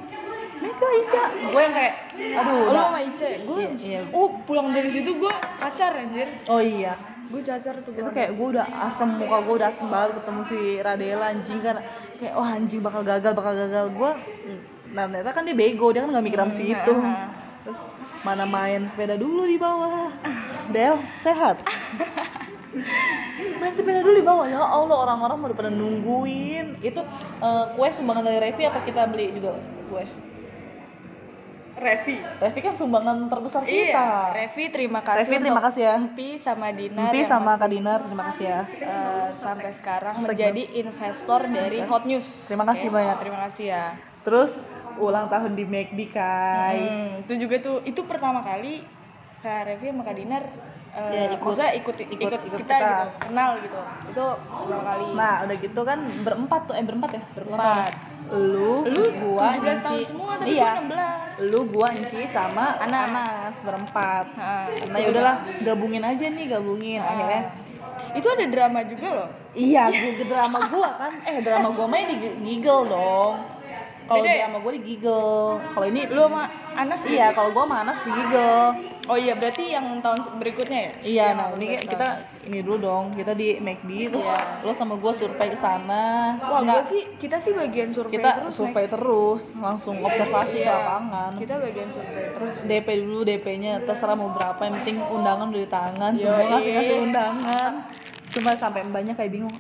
Mega 0.57 0.89
Ica 0.99 1.23
gue 1.47 1.61
yang 1.63 1.75
kayak 1.75 1.95
aduh 2.33 2.53
Oh, 2.57 2.71
udah. 2.71 2.85
sama 2.87 2.99
Ice? 3.05 3.29
Gue 3.43 3.57
Iya, 3.59 3.71
iya. 3.77 4.01
Oh 4.11 4.29
pulang 4.41 4.71
dari 4.71 4.89
situ 4.89 5.11
gue 5.15 5.35
cacar 5.57 5.93
anjir 5.95 6.29
oh 6.45 6.61
iya 6.61 6.97
Gue 7.27 7.43
cacar 7.43 7.75
tuh 7.83 7.91
itu 7.91 8.11
kayak 8.15 8.31
gue 8.39 8.47
udah 8.55 8.67
asem 8.87 9.09
muka 9.19 9.37
gue 9.43 9.55
udah 9.59 9.69
asem 9.69 9.87
banget 9.91 10.11
ketemu 10.23 10.41
si 10.47 10.59
Radela 10.79 11.27
anjing 11.35 11.59
kan 11.59 11.77
kayak 12.23 12.35
wah 12.39 12.51
anjing 12.55 12.81
bakal 12.81 13.03
gagal 13.03 13.33
bakal 13.35 13.53
gagal. 13.55 13.85
Gue 13.91 14.11
nah 14.95 15.05
ternyata 15.11 15.35
kan 15.35 15.43
dia 15.43 15.57
bego 15.59 15.91
dia 15.91 16.07
kan 16.07 16.11
nggak 16.15 16.25
mikir 16.25 16.41
itu. 16.63 16.95
Hmm, 16.95 17.03
aha. 17.03 17.27
terus 17.67 17.81
mana 18.23 18.47
main 18.47 18.87
sepeda 18.87 19.19
dulu 19.19 19.43
di 19.47 19.59
bawah. 19.59 20.11
Del 20.71 21.03
sehat? 21.23 21.67
Main 23.59 23.75
sepeda 23.75 24.07
dulu 24.07 24.15
di 24.15 24.27
bawah. 24.27 24.47
Ya 24.47 24.63
Allah 24.63 24.97
orang-orang 24.97 25.51
udah 25.51 25.57
pada 25.59 25.71
nungguin. 25.75 26.79
Itu 26.79 27.03
eh, 27.43 27.65
kue 27.75 27.89
sumbangan 27.91 28.23
dari 28.23 28.39
Revi 28.39 28.63
apa 28.71 28.87
kita 28.87 29.11
beli 29.11 29.35
juga 29.35 29.59
kue 29.91 30.26
Revi. 31.77 32.17
Revi 32.41 32.59
kan 32.59 32.73
sumbangan 32.73 33.29
terbesar 33.29 33.61
kita. 33.61 33.93
Iya 33.93 34.09
Revi 34.33 34.65
terima 34.69 35.01
kasih 35.01 35.21
Revi 35.23 35.37
terima 35.39 35.61
kasih 35.61 35.83
ya. 35.85 35.97
Pi 36.11 36.29
sama 36.37 36.73
Dinar 36.73 37.13
yang 37.13 37.29
sama 37.29 37.53
Kak 37.55 37.69
Dinar 37.69 38.01
terima 38.01 38.25
kasih 38.33 38.45
ya. 38.47 38.61
eh, 38.67 39.29
sampai 39.35 39.71
sekarang 39.71 40.15
Sampai 40.17 40.29
menjadi 40.33 40.63
investor 40.75 41.41
dari 41.47 41.79
Hot 41.85 42.05
News. 42.05 42.27
Terima 42.45 42.65
kasih 42.65 42.89
Oke, 42.89 42.97
banyak. 42.97 43.17
Terima 43.21 43.39
kasih 43.45 43.67
ya. 43.71 43.87
terus 44.23 44.59
ulang 44.97 45.29
tahun 45.29 45.55
di 45.55 45.63
McD 45.63 46.01
Kai. 46.11 46.81
Hmm, 46.83 47.23
itu 47.23 47.33
juga 47.39 47.57
tuh 47.61 47.79
itu 47.85 48.01
pertama 48.03 48.41
kali 48.41 48.83
Kak 49.39 49.69
Revi 49.69 49.87
sama 49.87 50.03
Kak 50.03 50.17
Dinar 50.17 50.43
eh, 50.95 51.11
Ya, 51.11 51.23
ikut. 51.33 51.43
maksudnya 51.43 51.73
ikut 51.75 51.97
ikut, 51.97 52.17
Ikut- 52.17 52.45
ikut 52.47 52.59
kita, 52.63 52.77
kita. 52.77 52.89
gitu 52.89 53.05
kenal 53.27 53.51
gitu 53.59 53.79
itu 54.07 54.25
pertama 54.39 54.83
kali 54.87 55.07
Nah, 55.13 55.35
udah 55.45 55.57
gitu 55.59 55.81
kan 55.83 55.99
berempat 56.23 56.61
tuh, 56.67 56.75
eh 56.75 56.85
berempat 56.85 57.11
ya? 57.13 57.23
Berempat. 57.35 57.93
Lu, 58.27 58.83
lu 58.91 59.03
gua, 59.23 59.55
17 59.55 59.79
tahun 59.81 59.99
Inci. 60.03 60.09
semua 60.11 60.33
tapi 60.35 60.51
iya. 60.51 60.75
gua 60.75 60.83
16 60.83 61.31
Lu, 61.47 61.61
gua, 61.71 61.89
Inci 61.95 62.21
sama 62.27 62.65
Anas. 62.77 63.07
Anas, 63.07 63.55
berempat. 63.63 64.25
Nah, 64.35 64.67
Nah, 64.91 64.99
ya 64.99 65.09
udahlah, 65.15 65.37
gabungin 65.63 66.03
aja 66.03 66.27
nih, 66.27 66.47
gabungin 66.49 66.99
Nah, 66.99 67.07
akhirnya. 67.07 67.43
itu 68.13 68.27
ada 68.27 68.47
drama 68.49 68.81
juga 68.83 69.09
loh 69.13 69.29
Iya, 69.53 69.83
gua 69.89 70.25
drama 70.25 70.59
gua 70.69 70.89
kan. 70.97 71.13
Eh, 71.23 71.39
drama 71.41 71.69
gua 71.71 71.87
mah 71.89 72.01
di 72.03 72.17
giggle 72.45 72.83
dong. 72.89 73.56
Kalau 74.07 74.23
Beda 74.23 74.31
ya? 74.31 74.39
drama 74.47 74.59
gua 74.59 74.73
di 74.73 74.83
giggle. 74.83 75.27
Kalau 75.67 75.87
ini 75.87 76.01
lu 76.07 76.21
sama 76.23 76.43
Anas 76.73 77.01
Iya, 77.03 77.27
kalau 77.35 77.51
gua 77.51 77.65
sama 77.67 77.77
Anas 77.83 77.99
di 78.01 78.11
giggle. 78.11 78.67
oh 79.07 79.15
iya 79.15 79.35
berarti 79.35 79.71
yang 79.71 80.03
tahun 80.03 80.19
berikutnya 80.37 80.79
ya 80.81 80.93
Iya, 81.01 81.25
Yang 81.25 81.37
nah 81.37 81.47
ini 81.55 81.67
kita 81.81 82.09
ini 82.43 82.59
dulu 82.59 82.77
dong. 82.81 83.05
Kita 83.13 83.33
di 83.33 83.49
McD 83.57 83.91
terus 84.09 84.27
Iya. 84.27 84.63
lo 84.63 84.73
sama 84.73 84.95
gua 84.95 85.11
survei 85.11 85.47
ke 85.47 85.55
sana. 85.57 86.35
wah 86.41 86.59
gua 86.61 86.83
sih 86.83 87.03
kita 87.17 87.39
sih 87.39 87.51
bagian 87.51 87.91
survei 87.91 88.15
kita 88.15 88.31
terus 88.41 88.55
survei 88.55 88.87
terus, 88.87 89.43
langsung 89.55 89.99
observasi 90.01 90.59
Iya, 90.59 90.67
ke 90.67 90.71
lapangan. 90.73 91.31
kita 91.37 91.55
bagian 91.57 91.89
survei 91.89 92.25
terus 92.31 92.53
DP 92.63 92.89
dulu 93.01 93.19
DP-nya 93.23 93.83
terserah 93.83 94.15
mau 94.15 94.31
berapa 94.31 94.59
yang 94.61 94.75
penting 94.81 94.97
undangan 95.01 95.47
udah 95.49 95.61
di 95.61 95.69
tangan 95.69 96.11
semua 96.15 96.43
ngasih 96.49 96.71
ngasih 96.73 96.97
undangan 97.01 97.73
cuma 98.27 98.51
sampai 98.55 98.83
mbaknya 98.83 99.15
kayak 99.15 99.31
bingung 99.33 99.55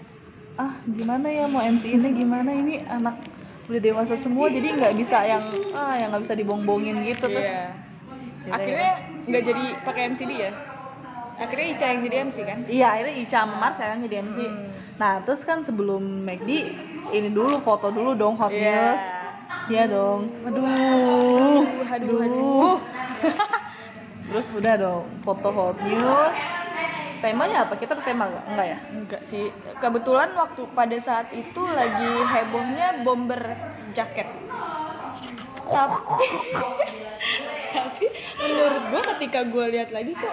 ah 0.57 0.75
gimana 0.85 1.26
ya 1.29 1.47
mau 1.47 1.61
MC 1.61 1.85
ini 1.93 2.09
gimana 2.15 2.50
ini 2.50 2.83
anak 2.83 3.15
udah 3.67 3.81
dewasa 3.81 4.15
semua 4.15 4.47
jadi 4.47 4.69
nggak 4.73 4.95
bisa 4.95 5.19
yang 5.23 5.43
ah 5.73 5.95
yang 5.95 6.09
nggak 6.11 6.23
bisa 6.23 6.35
dibongbongin 6.35 7.03
gitu 7.05 7.27
terus 7.27 7.45
Iya. 7.45 7.67
Gitu 8.41 8.55
akhirnya 8.55 8.91
nggak 9.27 9.43
jadi 9.45 9.65
pakai 9.83 10.03
MC 10.07 10.21
dia 10.25 10.51
akhirnya 11.37 11.67
Ica 11.69 11.85
yang 11.85 12.01
jadi 12.01 12.17
MC 12.25 12.37
kan? 12.43 12.59
Iya 12.65 12.87
akhirnya 12.89 13.15
Ica 13.19 13.39
sama 13.43 13.55
Mars 13.59 13.77
yang 13.77 14.01
jadi 14.01 14.17
MC 14.23 14.39
Hmm. 14.39 14.67
nah 14.97 15.13
terus 15.21 15.43
kan 15.43 15.61
sebelum 15.61 16.01
McD 16.23 16.51
ini 17.11 17.29
dulu 17.29 17.59
foto 17.61 17.91
dulu 17.91 18.15
dong 18.15 18.35
hot 18.35 18.49
Iya. 18.49 18.95
news. 18.95 19.03
Iya 19.67 19.85
dong. 19.87 20.21
Aduh 20.43 20.63
aduh 20.63 21.63
aduh. 21.87 22.19
aduh. 22.23 22.77
Terus 24.27 24.49
udah 24.53 24.75
dong 24.77 25.05
foto 25.21 25.49
hot 25.51 25.77
news 25.81 26.39
temanya 27.21 27.65
apa? 27.65 27.75
Kita 27.75 27.97
tema 28.01 28.29
nggak? 28.29 28.45
Enggak 28.49 28.67
ya? 28.67 28.79
Enggak 28.93 29.23
sih. 29.27 29.47
Kebetulan 29.79 30.31
waktu 30.35 30.63
pada 30.73 30.97
saat 30.99 31.29
itu 31.33 31.63
lagi 31.67 32.11
hebohnya 32.25 33.03
bomber 33.03 33.41
jaket. 33.93 34.29
Tapi 35.67 36.27
tapi 37.77 38.05
menurut 38.39 38.83
gua 38.89 39.03
ketika 39.17 39.41
gua 39.45 39.67
lihat 39.69 39.91
lagi 39.91 40.13
kok 40.15 40.33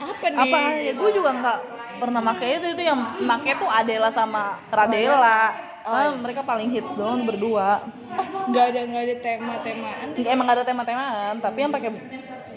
apa 0.00 0.24
nih? 0.26 0.40
Apa? 0.40 0.58
Ya 0.80 0.92
gue 0.96 1.10
juga 1.12 1.30
nggak 1.36 1.58
pernah 2.00 2.20
pakai 2.24 2.48
itu. 2.56 2.66
Itu 2.72 2.82
yang 2.82 3.00
pakai 3.20 3.52
tuh 3.60 3.68
Adela 3.68 4.08
sama 4.08 4.56
Radela. 4.72 5.68
Oh, 5.80 5.96
Ah, 5.96 6.12
iya. 6.12 6.16
mereka 6.16 6.44
paling 6.44 6.68
hits 6.68 6.92
doang 6.92 7.24
berdua. 7.24 7.80
Oh, 7.80 8.26
nggak 8.52 8.64
ada 8.74 8.80
nggak 8.84 9.02
ada 9.06 9.16
tema 9.22 9.54
temaan 9.64 10.06
Nggak, 10.12 10.30
emang 10.34 10.44
gak 10.50 10.56
ada 10.58 10.66
tema-temaan 10.66 11.34
tapi 11.38 11.58
yang 11.62 11.72
pakai 11.72 11.90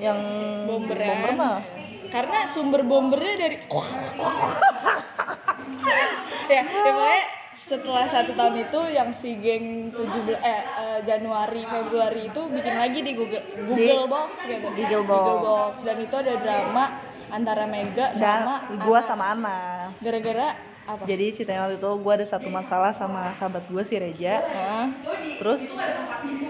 yang 0.02 0.20
bomber 0.66 0.98
bomber 0.98 1.32
mah 1.38 1.58
karena 2.14 2.46
sumber 2.46 2.86
bombernya 2.86 3.36
dari 3.36 3.58
ya, 6.46 6.62
ya 6.62 6.62
pokoknya 6.62 7.22
setelah 7.54 8.06
satu 8.06 8.38
tahun 8.38 8.56
itu 8.62 8.80
yang 8.92 9.10
si 9.16 9.40
geng 9.40 9.90
17 9.90 10.04
eh, 10.30 10.38
eh, 10.38 10.62
Januari 11.02 11.66
Februari 11.66 12.30
itu 12.30 12.42
bikin 12.52 12.76
lagi 12.76 13.00
di 13.02 13.12
Google 13.16 13.42
Google 13.66 14.06
Di- 14.06 14.12
Box 14.12 14.30
gitu 14.46 14.68
Google 15.02 15.40
Box. 15.42 15.82
dan 15.82 15.98
itu 15.98 16.14
ada 16.14 16.34
drama 16.38 16.86
antara 17.34 17.66
Mega 17.66 18.14
sama 18.14 18.70
gue 18.70 18.94
Anas. 18.94 19.08
sama 19.10 19.26
Anas 19.34 19.94
gara-gara 19.98 20.48
apa? 20.84 21.04
Jadi 21.08 21.26
ceritanya 21.32 21.62
waktu 21.68 21.78
itu 21.80 21.90
gue 21.90 22.14
ada 22.14 22.28
satu 22.28 22.48
masalah 22.52 22.92
sama 22.92 23.32
sahabat 23.36 23.64
gue 23.68 23.84
si 23.88 23.96
Reja. 23.96 24.44
Heeh. 24.44 24.86
terus 25.40 25.66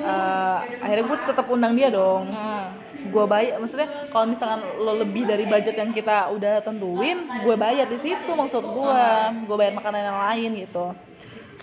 eh, 0.04 0.60
akhirnya 0.84 1.06
gue 1.08 1.18
tetap 1.24 1.46
undang 1.50 1.74
dia 1.78 1.90
dong. 1.94 2.30
Heeh. 2.30 2.66
gue 3.04 3.26
bayar 3.28 3.60
maksudnya 3.60 4.08
kalau 4.08 4.32
misalkan 4.32 4.64
lo 4.80 4.96
lebih 4.96 5.28
dari 5.28 5.44
budget 5.44 5.76
yang 5.76 5.92
kita 5.92 6.32
udah 6.32 6.64
tentuin 6.64 7.20
gue 7.44 7.56
bayar 7.60 7.84
di 7.84 8.00
situ 8.00 8.32
maksud 8.32 8.64
gue 8.64 9.04
gue 9.44 9.56
bayar 9.60 9.76
makanan 9.76 10.02
yang 10.08 10.20
lain 10.24 10.52
gitu. 10.64 10.86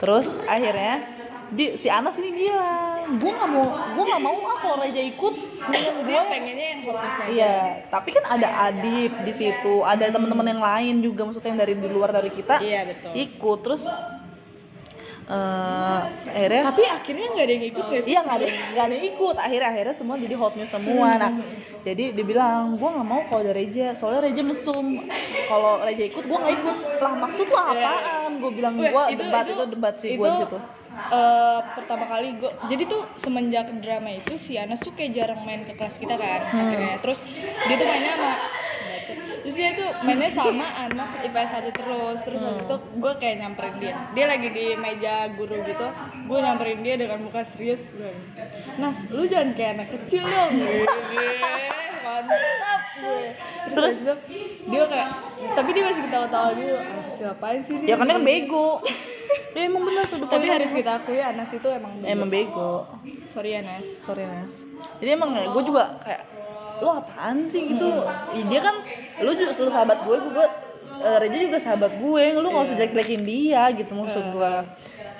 Terus 0.00 0.32
akhirnya 0.44 1.19
di, 1.50 1.74
si 1.74 1.90
Anas 1.90 2.14
ini 2.22 2.30
bilang 2.30 3.18
gue 3.18 3.30
nggak 3.30 3.50
mau 3.50 3.66
gue 3.98 4.04
nggak 4.06 4.22
mau 4.22 4.38
ah 4.46 4.58
kalau 4.62 4.76
Reja 4.78 5.02
ikut. 5.02 5.34
Dengan 5.60 5.94
gue 6.06 6.20
pengennya 6.30 6.66
yang 6.72 6.80
fokus 6.86 7.14
aja 7.20 7.26
iya 7.28 7.56
tapi 7.90 8.08
kan 8.14 8.24
ada 8.38 8.48
Adip 8.70 9.12
di 9.26 9.32
situ 9.34 9.74
ada 9.82 10.08
teman-teman 10.08 10.46
yang 10.46 10.62
lain 10.62 10.94
juga 11.02 11.26
maksudnya 11.26 11.50
yang 11.52 11.60
dari 11.60 11.74
di 11.74 11.88
luar 11.90 12.10
dari 12.14 12.30
kita 12.30 12.62
iya 12.62 12.86
betul. 12.86 13.12
ikut. 13.18 13.58
Terus 13.66 13.82
eh 15.30 16.00
akhirnya 16.26 16.62
tapi 16.74 16.82
akhirnya 16.90 17.26
nggak 17.34 17.46
ada 17.46 17.54
yang 17.54 17.66
ikut 17.70 17.84
gak 17.86 18.02
sih? 18.02 18.10
Iya 18.14 18.20
nggak 18.26 18.36
ada 18.38 18.46
nggak 18.46 18.84
ada 18.86 18.94
yang 18.94 19.06
ikut. 19.10 19.36
Akhirnya 19.38 19.68
akhirnya 19.74 19.94
semua 19.98 20.14
jadi 20.22 20.34
hot 20.38 20.54
news 20.54 20.70
semua. 20.70 21.08
Nah 21.18 21.32
jadi 21.82 22.04
dia 22.14 22.24
bilang 22.26 22.78
gue 22.78 22.88
nggak 22.94 23.06
mau 23.10 23.20
kalau 23.26 23.42
ada 23.42 23.52
Reja 23.58 23.86
soalnya 23.98 24.30
Reja 24.30 24.42
mesum. 24.46 24.86
Kalau 25.50 25.82
Reja 25.82 26.04
ikut 26.06 26.24
gue 26.24 26.38
nggak 26.38 26.54
ikut. 26.62 26.76
Lah 27.02 27.12
maksud 27.18 27.46
lo 27.50 27.58
apaan? 27.58 28.30
Gue 28.38 28.50
bilang 28.54 28.74
gue 28.78 29.02
debat 29.18 29.44
itu, 29.50 29.64
debat 29.66 29.94
sih 29.98 30.14
gue 30.14 30.30
situ 30.46 30.58
eh, 31.10 31.60
pertama 31.72 32.04
kali 32.06 32.36
gue 32.36 32.50
jadi 32.66 32.82
tuh 32.84 33.02
semenjak 33.16 33.72
drama 33.78 34.10
itu 34.10 34.36
si 34.36 34.54
Anas 34.54 34.78
tuh 34.78 34.92
kayak 34.92 35.12
jarang 35.12 35.40
main 35.42 35.62
ke 35.62 35.72
kelas 35.72 35.96
kita 35.96 36.14
kan 36.14 36.40
Hmm. 36.42 36.60
akhirnya. 36.62 36.96
Terus 36.98 37.18
dia 37.64 37.74
tuh 37.74 37.86
mainnya 37.86 38.12
sama 38.12 38.32
terus 39.40 39.56
dia 39.56 39.70
tuh 39.72 39.88
mainnya 40.00 40.30
sama 40.30 40.66
anak 40.78 41.08
IPS 41.24 41.50
1 41.50 41.72
terus. 41.72 42.18
Terus 42.20 42.38
habis 42.38 42.56
Hmm. 42.56 42.66
itu 42.66 42.76
gue 42.96 43.12
kayak 43.16 43.36
nyamperin 43.38 43.76
dia. 43.78 43.94
Dia 44.12 44.24
lagi 44.26 44.48
di 44.48 44.66
meja 44.74 45.14
guru 45.30 45.56
gitu 45.62 45.86
gue 46.26 46.38
nyamperin 46.38 46.80
dia 46.80 46.94
dengan 46.94 47.18
muka 47.20 47.42
serius. 47.42 47.82
Gue 47.88 48.12
Nas 48.76 48.96
lu 49.08 49.24
jangan 49.24 49.50
kayak 49.52 49.70
anak 49.76 49.88
kecil 49.90 50.22
dong 50.22 50.52
mantap 52.26 52.82
gue. 52.98 53.22
Terus, 53.70 53.96
dia 54.66 54.82
kayak 54.86 55.08
tapi 55.56 55.70
dia 55.72 55.84
masih 55.88 56.02
ketawa-tawa 56.04 56.48
gitu 56.58 56.74
anak 56.76 57.04
kecil 57.12 57.26
apaan 57.32 57.60
sih 57.64 57.76
dia 57.80 57.88
ya 57.92 57.94
kan 57.96 58.06
dia 58.08 58.16
kan 58.18 58.24
bego. 58.24 58.70
Ya 59.54 59.66
emang 59.66 59.86
bener 59.86 60.06
tuh 60.10 60.26
tapi 60.26 60.46
harus 60.50 60.70
kita 60.74 61.02
akui 61.02 61.22
Anas 61.22 61.50
itu 61.54 61.66
emang 61.70 62.02
bego. 62.02 62.10
emang 62.10 62.28
bego. 62.30 62.72
Sorry 63.30 63.58
Anas. 63.58 63.86
Sorry 64.02 64.26
Nas 64.26 64.66
jadi 65.00 65.16
emang 65.16 65.32
gue 65.32 65.62
juga 65.64 65.96
kayak 66.04 66.22
lo 66.80 66.96
apaan 66.96 67.44
sih? 67.44 67.72
Gitu. 67.72 67.88
Ya, 68.36 68.42
dia 68.48 68.60
kan 68.60 68.76
lu 69.20 69.32
juga 69.36 69.52
lu 69.56 69.70
sahabat 69.72 69.98
gue 70.04 70.16
gue 70.16 70.46
eh, 71.00 71.18
Reja 71.20 71.38
juga 71.40 71.58
sahabat 71.60 71.92
gue. 71.96 72.22
Lu 72.36 72.46
nggak 72.48 72.64
usah 72.68 72.76
jelek-jelekin 72.76 73.22
dia 73.24 73.62
gitu 73.72 73.92
maksud 73.96 74.24
gue 74.32 74.52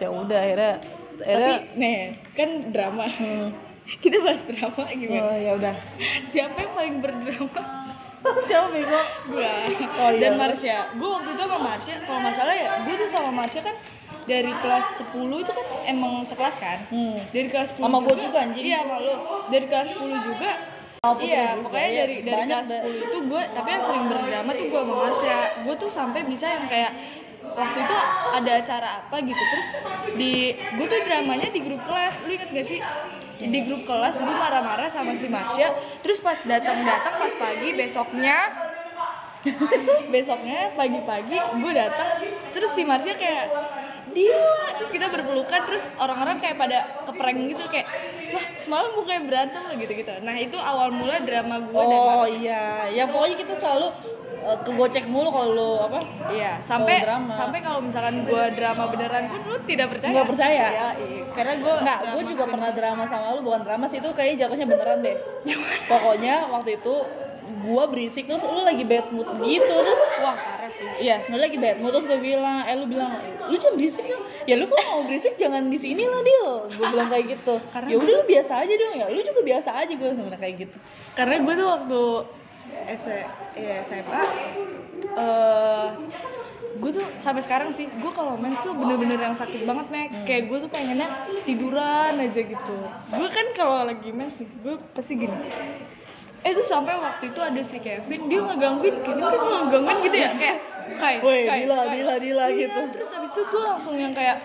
ya 0.01 0.09
udah 0.09 0.39
akhirnya 0.39 0.75
tapi 1.21 1.29
akhirnya 1.29 1.57
nih 1.77 1.97
kan 2.33 2.51
drama. 2.73 3.05
Hmm, 3.09 3.49
kita 4.05 4.17
bahas 4.23 4.43
drama 4.47 4.85
gimana? 4.93 5.23
Oh, 5.27 5.37
ya 5.37 5.53
udah. 5.59 5.75
Siapa 6.31 6.57
yang 6.57 6.73
paling 6.75 6.97
berdrama? 7.03 7.63
Siapa 8.49 8.67
bego? 8.69 9.01
Gue 9.33 9.49
Oh, 9.97 10.11
iya. 10.13 10.21
dan 10.21 10.33
Marsha. 10.37 10.79
Gue 10.95 11.09
waktu 11.09 11.31
itu 11.33 11.43
sama 11.43 11.59
Marsha. 11.59 11.95
Kalau 12.05 12.19
nggak 12.21 12.35
salah 12.37 12.55
ya 12.55 12.71
gue 12.85 12.95
tuh 12.95 13.09
sama 13.09 13.31
Marsha 13.33 13.61
kan 13.65 13.77
dari 14.29 14.53
kelas 14.53 14.87
10 15.01 15.43
itu 15.43 15.51
kan 15.51 15.67
emang 15.89 16.23
sekelas 16.23 16.57
kan? 16.61 16.79
Hmm. 16.93 17.19
dari 17.33 17.49
kelas 17.49 17.73
10 17.75 17.83
Sama 17.83 17.99
gua 18.05 18.15
juga, 18.15 18.39
anjing. 18.47 18.63
iya 18.63 18.79
sama 18.85 18.97
lu. 19.01 19.15
Dari 19.49 19.67
kelas 19.67 19.89
10 19.97 20.29
juga. 20.29 20.51
Oh, 21.01 21.17
iya, 21.17 21.57
juga, 21.57 21.65
pokoknya 21.65 21.89
iya. 21.89 22.01
dari 22.05 22.17
dari 22.21 22.37
Banyak 22.45 22.59
kelas 22.61 22.69
deh. 22.69 22.81
10 22.85 23.09
itu 23.09 23.19
gue, 23.25 23.43
tapi 23.57 23.69
yang 23.73 23.83
sering 23.89 24.05
berdrama 24.13 24.51
tuh 24.53 24.67
gue 24.69 24.81
sama 24.85 24.95
Marsha. 25.01 25.39
Gue 25.65 25.75
tuh 25.81 25.91
sampai 25.91 26.21
bisa 26.29 26.47
yang 26.47 26.65
kayak 26.69 26.93
waktu 27.51 27.79
itu 27.81 27.97
ada 28.37 28.53
acara 28.61 28.89
apa 29.01 29.17
gitu. 29.25 29.43
Terus 29.43 29.69
di 30.15 30.33
gue 30.53 30.87
tuh 30.87 31.01
dramanya 31.09 31.49
di 31.49 31.61
grup 31.65 31.83
kelas. 31.89 32.15
Lu 32.23 32.31
inget 32.31 32.51
gak 32.53 32.67
sih 32.69 32.79
di 33.49 33.61
grup 33.65 33.89
kelas 33.89 34.21
gue 34.21 34.35
marah-marah 34.37 34.91
sama 34.93 35.17
si 35.17 35.31
Marsha. 35.31 35.73
Terus 36.05 36.21
pas 36.21 36.37
datang-datang 36.45 37.15
pas 37.17 37.35
pagi 37.41 37.73
besoknya 37.73 38.39
besoknya 40.13 40.77
pagi-pagi 40.77 41.39
gue 41.39 41.73
datang. 41.73 42.09
Terus 42.53 42.71
si 42.77 42.83
Marsha 42.85 43.17
kayak 43.17 43.47
dia 44.11 44.43
terus 44.75 44.91
kita 44.91 45.07
berpelukan 45.07 45.61
terus 45.71 45.85
orang-orang 45.99 46.43
kayak 46.43 46.57
pada 46.59 46.79
keprank 47.07 47.39
gitu 47.47 47.63
kayak 47.71 47.87
lah 48.31 48.45
semalam 48.63 48.91
bukannya 48.95 49.23
berantem 49.27 49.61
lo 49.67 49.75
gitu 49.75 49.93
gitu 49.95 50.13
nah 50.23 50.35
itu 50.39 50.59
awal 50.59 50.95
mula 50.95 51.19
drama 51.23 51.63
gue 51.63 51.83
dan 51.83 51.99
oh 51.99 52.07
Marsha. 52.27 52.31
iya. 52.39 52.63
Ya 52.91 53.05
pokoknya 53.11 53.37
kita 53.39 53.55
selalu 53.59 53.89
eh, 54.47 54.59
kegocek 54.67 55.05
mulu 55.11 55.29
kalau 55.35 55.49
lu 55.55 55.71
apa 55.83 55.99
iya 56.31 56.59
sampai 56.63 57.03
sampai 57.35 57.59
kalau 57.63 57.83
misalkan 57.83 58.23
gue 58.27 58.45
drama 58.55 58.91
beneran 58.91 59.31
pun 59.31 59.41
lu 59.47 59.57
tidak 59.67 59.87
percaya. 59.91 60.13
Nggak 60.15 60.29
percaya? 60.31 60.67
Iya, 60.71 60.89
iya. 61.07 61.20
Karena 61.33 61.55
gue 61.59 61.75
Nggak, 61.81 61.99
gue 62.15 62.23
juga 62.35 62.45
pernah 62.49 62.71
drama 62.75 63.05
sama 63.07 63.35
lu 63.35 63.41
bukan 63.47 63.63
drama 63.63 63.85
sih 63.87 63.99
itu 64.03 64.11
kayaknya 64.13 64.47
jatuhnya 64.47 64.67
beneran 64.67 64.99
deh. 65.03 65.17
Pokoknya 65.87 66.35
waktu 66.51 66.77
itu 66.83 66.95
gue 67.51 67.85
berisik 67.91 68.31
terus 68.31 68.47
lu 68.47 68.63
lagi 68.63 68.87
bad 68.87 69.11
mood 69.11 69.27
gitu 69.43 69.75
terus 69.83 69.99
wah 70.23 70.39
parah 70.39 70.71
sih 70.71 70.87
Iya, 71.03 71.19
lu 71.27 71.37
lagi 71.37 71.59
bad 71.59 71.83
mood 71.83 71.93
terus 71.99 72.07
gue 72.07 72.21
bilang, 72.23 72.63
eh 72.63 72.79
lu 72.79 72.87
bilang, 72.87 73.11
lu 73.51 73.55
jangan 73.59 73.75
berisik 73.75 74.07
dong. 74.07 74.23
Ya 74.47 74.55
lu 74.55 74.71
kalau 74.71 74.85
mau 74.87 75.03
berisik 75.05 75.35
jangan 75.35 75.67
di 75.67 75.79
sini 75.79 76.07
lah 76.07 76.23
Dil. 76.23 76.49
Gue 76.79 76.87
bilang 76.95 77.09
kayak 77.11 77.27
gitu. 77.39 77.55
Karena 77.75 77.89
ya 77.91 77.97
udah 77.99 78.15
lu 78.23 78.25
biasa 78.25 78.53
aja 78.63 78.75
dong 78.79 78.95
ya. 78.97 79.07
Lu 79.11 79.21
juga 79.21 79.41
biasa 79.43 79.71
aja 79.83 79.93
gue 79.93 80.11
sebenarnya 80.15 80.41
kayak 80.41 80.57
gitu. 80.67 80.77
karena 81.19 81.43
gue 81.43 81.55
tuh 81.59 81.69
waktu 81.69 82.03
S 82.87 83.03
ya 83.59 83.83
SMA 83.83 84.23
gue 86.91 86.99
tuh 86.99 87.07
sampai 87.23 87.39
sekarang 87.39 87.71
sih 87.71 87.87
gue 87.87 88.11
kalau 88.11 88.35
mens 88.35 88.59
tuh 88.59 88.75
bener-bener 88.75 89.15
yang 89.15 89.31
sakit 89.31 89.63
banget 89.63 89.87
mek. 89.95 90.11
Kayak 90.27 90.51
gue 90.51 90.59
tuh 90.59 90.71
pengennya 90.75 91.07
tiduran 91.47 92.19
aja 92.19 92.43
gitu. 92.43 92.79
Gue 93.15 93.29
kan 93.31 93.47
kalau 93.55 93.87
lagi 93.87 94.11
mens 94.11 94.35
nih 94.35 94.51
gue 94.59 94.75
pasti 94.91 95.15
gini. 95.15 95.39
Eh 96.43 96.51
tuh 96.51 96.67
sampai 96.67 96.99
waktu 96.99 97.31
itu 97.31 97.39
ada 97.39 97.63
si 97.63 97.79
Kevin 97.79 98.27
dia 98.27 98.43
ngegangguin 98.43 99.07
Kevin 99.07 99.23
kan 99.23 99.39
ngegangguin 99.39 99.99
gitu 100.11 100.19
ya? 100.19 100.31
Kayak 100.35 100.59
kayak 100.99 101.19
Woi, 101.23 101.41
kayak 101.47 101.63
Dila, 101.63 101.77
kayak- 101.79 101.93
Dila, 101.95 102.15
Dila 102.19 102.45
Iya, 102.51 102.59
gitu. 102.59 102.81
terus 102.91 103.11
habis 103.15 103.31
itu 103.31 103.43
gue 103.47 103.63
langsung 103.63 103.95
yang 103.95 104.11
kayak 104.11 104.37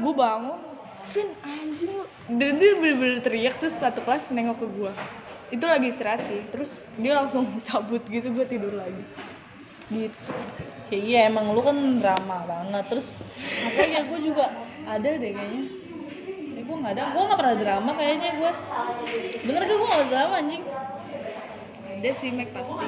gue 0.00 0.14
bangun 0.16 0.58
Vin 1.12 1.28
anjing 1.44 1.92
lu. 1.92 2.04
Dan 2.32 2.52
dia 2.56 2.72
bener-bener 2.80 3.20
teriak 3.20 3.54
terus 3.60 3.76
satu 3.76 4.00
kelas 4.00 4.32
nengok 4.32 4.64
ke 4.64 4.66
gue 4.72 4.92
itu 5.46 5.62
lagi 5.62 5.94
istirahat 5.94 6.26
sih 6.26 6.40
terus 6.50 6.66
dia 6.96 7.14
langsung 7.14 7.46
cabut 7.68 8.00
gitu 8.08 8.32
gue 8.32 8.46
tidur 8.48 8.74
lagi 8.74 8.98
gitu. 9.90 10.32
Ya 10.86 10.98
iya 10.98 11.20
emang 11.26 11.50
lu 11.50 11.62
kan 11.62 11.76
drama 11.98 12.46
banget. 12.46 12.84
Terus 12.90 13.14
apa 13.66 13.82
ya 13.86 14.00
gue 14.06 14.18
juga 14.22 14.44
ada 14.86 15.06
deh 15.06 15.32
kayaknya. 15.34 15.64
Ya, 16.54 16.60
gue 16.62 16.76
nggak 16.78 16.92
ada. 16.94 17.02
Gue 17.10 17.22
nggak 17.26 17.40
pernah 17.40 17.56
drama 17.58 17.90
kayaknya 17.98 18.30
gue 18.38 18.50
bener 19.46 19.60
gak 19.66 19.76
gue 19.78 19.88
nggak 19.88 20.08
drama 20.10 20.34
anjing? 20.38 20.64
Ada 21.96 22.10
sih 22.14 22.30
Mac 22.34 22.48
pasti. 22.54 22.86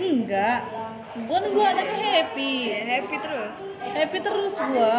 Enggak. 0.00 0.60
Gue 1.26 1.36
nih 1.42 1.50
gue 1.50 1.64
anaknya 1.66 2.06
happy. 2.22 2.54
Ya 2.70 2.82
happy 2.86 3.16
terus. 3.18 3.56
Happy 3.82 4.18
terus 4.22 4.54
gue 4.54 4.94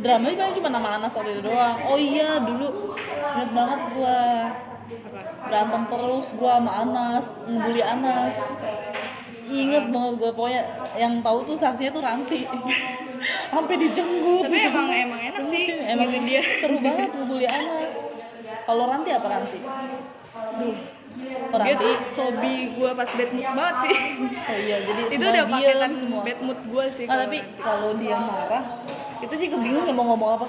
drama 0.00 0.24
itu 0.30 0.38
paling 0.38 0.56
cuma 0.56 0.70
nama 0.72 0.88
Anas 1.00 1.12
waktu 1.16 1.30
itu 1.36 1.42
doang. 1.44 1.76
Oh 1.88 1.98
iya 1.98 2.40
dulu 2.40 2.96
inget 3.36 3.50
banget 3.56 3.80
gue 3.94 4.18
berantem 5.48 5.82
terus 5.86 6.26
gue 6.34 6.50
sama 6.50 6.72
Anas 6.82 7.26
ngebully 7.46 7.82
Anas 7.82 8.36
inget 9.50 9.84
banget 9.90 10.14
gue 10.22 10.30
pokoknya 10.30 10.62
yang 10.94 11.18
tahu 11.26 11.38
tuh 11.42 11.56
saksinya 11.58 11.90
tuh 11.90 12.02
Ranti 12.02 12.38
sampai 13.52 13.74
dijenggut 13.76 14.46
tapi 14.46 14.58
emang 14.62 14.88
emang 14.94 15.20
enak 15.20 15.44
sih 15.50 15.64
emang 15.74 16.08
gitu 16.08 16.26
dia. 16.26 16.42
seru 16.62 16.76
banget 16.78 17.10
ngebully 17.12 17.46
Anas 17.50 17.94
kalau 18.64 18.86
Ranti 18.86 19.10
apa 19.10 19.26
Ranti? 19.26 19.58
Duh, 20.60 20.76
oh, 21.50 21.58
dia 21.58 21.74
Ranti 21.74 21.82
tuh 21.82 21.94
sobi 22.06 22.54
gue 22.70 22.90
pas 22.94 23.10
bad 23.10 23.30
mood 23.34 23.48
banget 23.50 23.76
sih. 23.82 23.94
Oh 24.46 24.58
iya 24.62 24.76
jadi 24.86 25.00
itu 25.10 25.14
semua 25.18 25.32
udah 25.34 25.44
paketan 25.50 25.92
semua. 25.98 26.20
bad 26.22 26.38
mood 26.46 26.60
gue 26.62 26.84
sih 26.94 27.04
Ah, 27.10 27.16
tapi 27.26 27.38
kalau 27.66 27.90
dia 27.98 28.16
marah 28.22 28.64
itu 29.20 29.34
juga 29.36 29.56
bingung 29.58 29.84
ya 29.84 29.92
mau 29.92 30.06
ngomong 30.14 30.30
apa. 30.38 30.46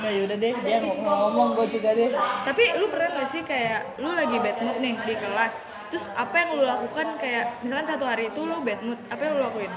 Nah 0.00 0.10
yaudah 0.10 0.36
deh 0.40 0.54
dia 0.64 0.78
mau 0.80 0.96
ngomong 0.96 1.48
gue 1.60 1.66
juga 1.76 1.90
deh. 1.92 2.10
Tapi 2.48 2.64
lu 2.80 2.86
pernah 2.88 3.08
gak 3.20 3.28
sih 3.28 3.42
kayak 3.44 3.80
lu 4.00 4.10
lagi 4.16 4.36
bad 4.40 4.56
mood 4.64 4.78
nih 4.80 4.94
di 5.04 5.14
kelas 5.20 5.54
terus 5.88 6.04
apa 6.12 6.34
yang 6.36 6.48
lu 6.56 6.64
lakukan 6.64 7.16
kayak 7.16 7.44
misalkan 7.64 7.86
satu 7.88 8.04
hari 8.04 8.28
itu 8.28 8.40
lu 8.44 8.60
bad 8.60 8.80
mood 8.84 9.00
apa 9.08 9.20
yang 9.24 9.32
lu 9.36 9.42
lakuin? 9.44 9.72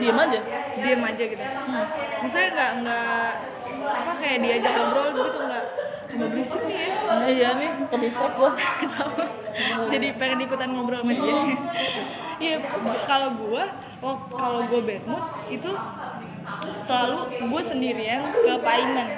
Diem 0.00 0.16
aja. 0.16 0.40
Diam 0.80 1.02
aja 1.04 1.24
gitu. 1.28 1.44
Misalnya 2.24 2.50
nggak 2.56 2.70
nggak 2.82 3.26
apa 3.82 4.12
kayak 4.20 4.38
diajak 4.40 4.72
ngobrol 4.72 5.08
gitu 5.12 5.38
nggak 5.44 5.64
nggak 6.12 6.28
berisik 6.28 6.62
nih 6.64 6.76
ya. 6.76 6.88
Nah, 7.08 7.28
iya 7.28 7.48
nih 7.56 7.70
ke 7.88 7.96
distrak 8.00 8.32
gue 8.36 8.50
sama. 8.88 9.24
Jadi 9.92 10.06
pengen 10.16 10.38
ikutan 10.44 10.68
ngobrol 10.72 11.00
sama 11.04 11.12
dia. 11.12 11.34
Iya 12.42 12.56
kalau 13.04 13.28
gua 13.38 13.64
wak- 14.00 14.28
kalau 14.32 14.60
gua 14.66 14.80
bad 14.82 15.04
mood 15.08 15.24
itu 15.48 15.70
selalu 16.84 17.18
gue 17.48 17.62
sendirian 17.64 18.20
ke 18.32 18.52
Paiman. 18.60 19.08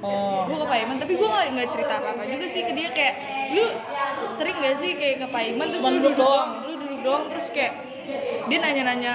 Oh. 0.00 0.48
Gue 0.48 0.56
ke 0.64 0.68
Paiman 0.68 0.96
tapi 0.96 1.12
gue 1.16 1.28
nggak 1.28 1.46
nggak 1.60 1.68
cerita 1.76 1.92
apa 2.00 2.08
apa 2.16 2.22
juga 2.24 2.46
sih 2.48 2.62
ke 2.64 2.72
dia 2.72 2.88
kayak 2.88 3.16
lu 3.50 3.66
sering 4.38 4.56
gak 4.62 4.76
sih 4.78 4.90
kayak 4.94 5.16
ke 5.22 5.26
Paiman 5.28 5.66
terus 5.74 5.82
lu 5.82 5.98
duduk 5.98 6.14
doang. 6.16 6.50
lu 6.64 6.74
duduk 6.78 7.00
doang 7.02 7.24
terus 7.28 7.46
kayak 7.50 7.74
dia 8.46 8.58
nanya-nanya 8.58 9.12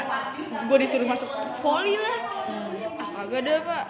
gue 0.72 0.78
disuruh 0.80 1.08
masuk 1.08 1.28
volley 1.60 2.00
lah. 2.00 2.18
Terus 2.72 2.84
ah 2.96 3.10
kagak 3.22 3.40
ada 3.44 3.54
pak. 3.64 3.84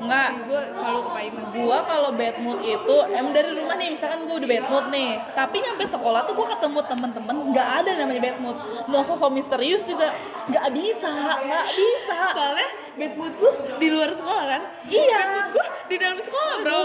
Enggak 0.00 0.30
gue 0.48 0.62
selalu 0.72 1.00
ke 1.04 1.10
Paiman 1.12 1.44
gua 1.50 1.78
kalau 1.84 2.10
bad 2.16 2.36
mood 2.40 2.60
itu 2.64 2.96
emang 3.12 3.32
dari 3.36 3.52
rumah 3.52 3.76
nih 3.76 3.88
misalkan 3.92 4.24
gua 4.24 4.40
udah 4.40 4.48
bad 4.48 4.66
mood 4.72 4.86
nih 4.88 5.10
tapi 5.36 5.56
nyampe 5.60 5.84
sekolah 5.84 6.24
tuh 6.24 6.32
gua 6.32 6.46
ketemu 6.56 6.80
temen-temen 6.88 7.36
nggak 7.52 7.68
ada 7.84 7.90
namanya 8.00 8.20
bad 8.32 8.38
mood. 8.40 8.56
Mau 8.88 9.04
sosok 9.04 9.28
misterius 9.28 9.84
juga. 9.84 10.16
Nggak 10.48 10.66
bisa 10.72 11.12
nggak 11.44 11.66
bisa. 11.76 12.18
Soalnya 12.32 12.70
bad 12.96 13.12
mood 13.20 13.34
lu 13.36 13.50
di 13.76 13.88
luar 13.92 14.10
sekolah 14.16 14.44
kan? 14.48 14.62
Iya. 14.88 15.22
Gue 15.52 15.66
di 15.90 15.96
dalam 15.98 16.18
sekolah 16.22 16.54
bro 16.64 16.82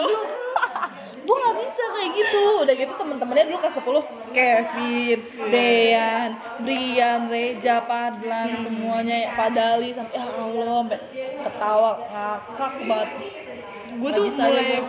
gua 1.25 1.37
nggak 1.41 1.57
bisa 1.65 1.83
kayak 1.91 2.09
gitu. 2.15 2.43
Udah 2.63 2.73
gitu 2.77 2.93
temen-temennya 2.95 3.45
dulu 3.49 3.59
ke 3.59 3.69
10 3.73 4.35
Kevin 4.35 5.19
Dean 5.51 6.29
Brian 6.61 7.21
Reja 7.27 7.81
Padlan 7.83 8.49
semuanya 8.61 9.33
Padali 9.35 9.89
sampai 9.91 10.15
ya 10.15 10.25
Allah 10.29 10.85
sampai 10.85 10.99
ketawa 11.43 11.91
ngakak 12.09 12.73
banget. 12.85 13.09
Gue 13.95 14.09
tuh 14.11 14.27
mulai. 14.27 14.83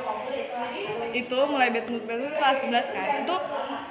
Itu 1.17 1.39
mulai 1.49 1.69
bad 1.73 1.87
mood 1.89 2.05
bad 2.05 2.19
mood 2.21 2.35
kelas 2.37 2.59
11 2.65 2.97
kan. 2.97 3.09
Itu 3.25 3.37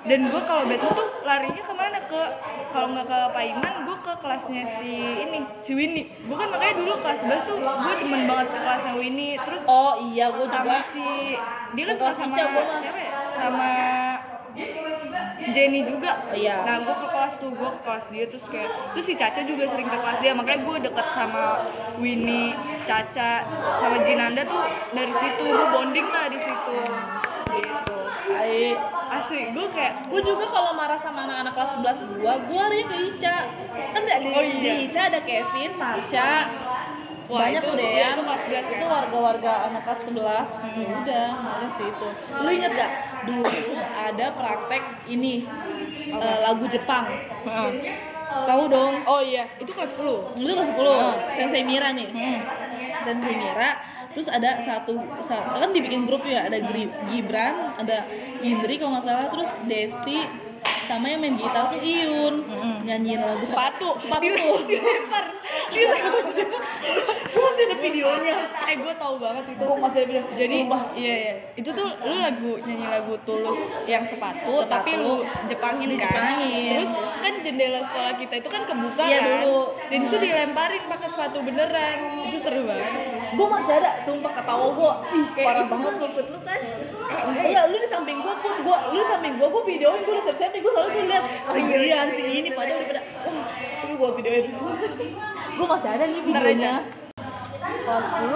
dan 0.05 0.19
gue 0.29 0.41
kalau 0.45 0.63
bad 0.69 0.81
mood 0.81 0.95
tuh 0.95 1.07
larinya 1.25 1.63
ke 1.65 1.73
mana? 1.73 1.97
Ke 2.05 2.21
kalau 2.69 2.87
nggak 2.93 3.05
ke 3.07 3.19
Paiman 3.33 3.73
gue 3.87 3.97
ke 4.03 4.13
kelasnya 4.21 4.63
si 4.67 4.93
ini 5.25 5.39
si 5.65 5.71
Winnie. 5.73 6.05
Gue 6.25 6.37
kan 6.37 6.49
makanya 6.53 6.75
dulu 6.81 6.93
kelas 7.01 7.19
11 7.25 7.49
tuh 7.49 7.57
gue 7.61 7.93
demen 8.01 8.21
banget 8.29 8.47
ke 8.53 8.57
kelasnya 8.61 8.93
Winnie. 8.97 9.35
Terus 9.41 9.61
oh 9.65 9.93
iya 10.13 10.29
gua 10.29 10.45
sama 10.45 10.63
juga. 10.63 10.79
si 10.93 11.05
dia 11.75 11.83
kan 11.91 11.95
Kelas 11.99 12.15
sama 12.15 12.35
Ica 12.35 12.43
siapa 12.79 12.99
ya? 12.99 13.11
Sama 13.35 13.71
Jenny 15.51 15.81
juga. 15.85 16.11
Iya. 16.31 16.63
nah 16.63 16.75
gue 16.83 16.95
ke 16.95 17.07
kelas 17.11 17.33
tuh 17.39 17.51
gue 17.51 17.69
ke 17.69 17.79
kelas 17.83 18.05
dia 18.11 18.25
terus 18.27 18.45
kayak 18.47 18.71
terus 18.95 19.05
si 19.07 19.13
Caca 19.15 19.41
juga 19.43 19.63
sering 19.67 19.87
ke 19.87 19.97
kelas 19.97 20.19
dia 20.19 20.31
makanya 20.35 20.59
gue 20.63 20.75
deket 20.89 21.07
sama 21.15 21.43
Winnie 21.97 22.51
Caca 22.83 23.31
sama 23.77 23.97
Jinanda 24.01 24.43
tuh 24.43 24.63
dari 24.91 25.11
situ 25.11 25.43
gue 25.43 25.67
bonding 25.69 26.07
lah 26.07 26.25
di 26.27 26.37
situ 26.37 26.77
gitu 27.51 27.97
Ai, 28.25 28.73
asli 29.11 29.47
gue 29.47 29.65
kayak 29.69 30.09
gue 30.09 30.21
juga 30.21 30.45
kalau 30.45 30.73
marah 30.73 30.97
sama 30.97 31.23
anak-anak 31.23 31.53
kelas 31.53 31.71
11 32.03 32.17
gua, 32.17 32.33
gua 32.41 32.61
larinya 32.67 32.89
ke 32.89 32.97
Ica. 33.13 33.37
Kan 33.93 34.01
di, 34.01 34.11
Oh, 34.27 34.41
iya. 34.41 34.59
di 34.65 34.89
Ica 34.89 35.01
ada 35.07 35.19
Kevin, 35.21 35.71
Marsha, 35.77 36.49
Wah, 37.25 37.39
banyak 37.45 37.61
itu- 37.61 37.77
ya. 37.79 38.17
itu 38.17 38.21
kelas 38.21 38.41
11 38.43 38.65
ya? 38.65 38.75
Itu 38.75 38.85
warga-warga 38.85 39.51
anak 39.69 39.81
kelas 39.85 40.01
11. 40.09 40.49
Ya 40.73 40.87
udah, 40.95 41.27
ada 41.37 41.67
sih 41.69 41.85
itu. 41.85 42.07
Lu 42.33 42.49
inget 42.49 42.71
gak? 42.73 42.91
Dulu 43.23 43.45
ada 43.93 44.25
praktek 44.33 44.83
ini 45.05 45.45
eh, 46.11 46.37
lagu 46.41 46.65
Jepang. 46.65 47.05
Tahu 48.43 48.63
dong. 48.67 48.93
oh 49.07 49.21
iya 49.23 49.47
itu 49.55 49.71
kelas 49.71 49.95
10 49.95 50.35
Itu 50.35 50.51
kelas 50.51 50.69
10. 50.75 51.31
Sensei 51.31 51.63
Mira 51.63 51.95
nih. 51.95 52.07
Hmm. 52.11 52.39
Sensei 53.01 53.35
Mira 53.35 53.71
terus 54.11 54.31
ada 54.31 54.63
satu 54.63 54.95
sa- 55.19 55.43
kan 55.51 55.75
dibikin 55.75 56.07
grup 56.07 56.23
ya 56.23 56.47
ada 56.47 56.55
Gibran 57.11 57.75
ada 57.75 58.07
Indri 58.39 58.79
kalau 58.79 58.95
nggak 58.95 59.03
salah 59.03 59.27
terus 59.27 59.51
Desti 59.67 60.23
sama 60.87 61.11
yang 61.11 61.19
main 61.19 61.35
gitar 61.35 61.67
tuh 61.67 61.83
Iyun 61.83 62.47
nyanyiin 62.79 63.19
lagu 63.19 63.43
sepatu 63.43 63.99
sepatu 63.99 64.23
gue 65.75 67.41
masih 67.43 67.63
ada 67.67 67.77
videonya. 67.77 68.35
Eh 68.65 68.75
gue 68.79 68.93
tahu 68.95 69.15
banget 69.19 69.43
itu. 69.51 69.63
Gue 69.63 69.77
masih 69.79 69.99
ada 70.01 70.07
video. 70.07 70.23
Jadi 70.35 70.57
Sumpah. 70.63 70.81
iya 70.95 71.15
iya. 71.19 71.33
Itu 71.55 71.69
tuh 71.71 71.89
lu 72.03 72.15
lagu 72.19 72.51
nyanyi 72.63 72.87
lagu 72.87 73.13
tulus 73.27 73.59
yang 73.85 74.03
sepatu, 74.07 74.63
Sepatu. 74.63 74.71
tapi 74.71 74.91
lu 74.95 75.23
Jepangin 75.45 75.87
kan? 75.87 75.99
Dijepangin. 75.99 76.71
terus 76.75 76.91
kan 76.95 77.33
jendela 77.41 77.79
sekolah 77.83 78.13
kita 78.17 78.33
itu 78.39 78.49
kan 78.49 78.61
kebuka 78.65 79.03
Iya, 79.05 79.19
kan? 79.19 79.29
dulu. 79.43 79.61
dan 79.91 79.99
itu 80.01 80.15
dilemparin 80.17 80.83
pakai 80.87 81.07
sepatu 81.11 81.37
beneran. 81.43 81.97
Itu 82.31 82.37
seru 82.39 82.61
banget 82.65 82.91
gue 83.35 83.47
masih 83.51 83.73
ada 83.83 83.91
sumpah 83.99 84.31
ketawa 84.31 84.65
gue 84.71 84.93
ih 85.19 85.27
parah 85.43 85.65
banget. 85.67 85.91
Gue 85.99 86.07
ngikut 86.07 86.25
lu 86.31 86.39
kan? 86.45 86.59
Eh, 87.05 87.45
enggak 87.51 87.65
lu 87.67 87.75
di 87.77 87.89
samping 87.91 88.17
gue 88.17 88.33
put, 88.39 88.55
gua, 88.63 88.77
lu 88.89 88.97
di 88.97 89.07
samping 89.11 89.33
gue, 89.37 89.47
gue 89.47 89.63
videoin, 89.67 90.01
gue 90.01 90.13
udah 90.15 90.25
siap-siap 90.25 90.49
nih, 90.55 90.61
gue 90.63 90.71
selalu 90.73 90.89
gue 90.89 91.03
liat 91.05 91.23
si 91.45 91.59
Brian, 91.61 92.07
si 92.15 92.23
ini, 92.25 92.49
padahal 92.49 92.81
udah 92.81 92.87
pada, 92.89 93.01
wah, 93.27 93.45
tapi 93.77 93.93
gue 93.93 94.09
videoin 94.17 94.43
Gue 95.55 95.67
masih 95.67 95.89
ada 95.89 96.03
nih 96.05 96.21
videonya. 96.21 96.73
Kelas 97.85 98.05
10 98.07 98.27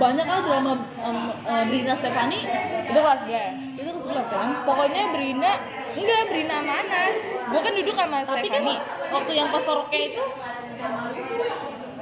Banyak 0.00 0.24
kan 0.24 0.40
drama 0.40 0.72
um, 0.98 1.18
uh, 1.42 1.62
Brina 1.66 1.92
Stefani, 1.92 2.40
itu 2.86 2.96
kelas 2.96 3.20
11 3.22 3.76
itu 3.76 3.84
ke 3.86 4.00
11 4.00 4.28
kan? 4.28 4.48
pokoknya 4.62 5.02
Brina 5.10 5.52
enggak 5.92 6.22
Brina 6.26 6.56
Manas 6.62 7.16
gue 7.22 7.60
kan 7.60 7.72
duduk 7.74 7.94
sama 7.94 8.16
Tapi 8.22 8.48
kan 8.48 8.60
Stefani. 8.60 8.74
waktu 9.10 9.32
yang 9.34 9.48
pas 9.48 9.64
roknya 9.66 10.00
itu? 10.06 10.22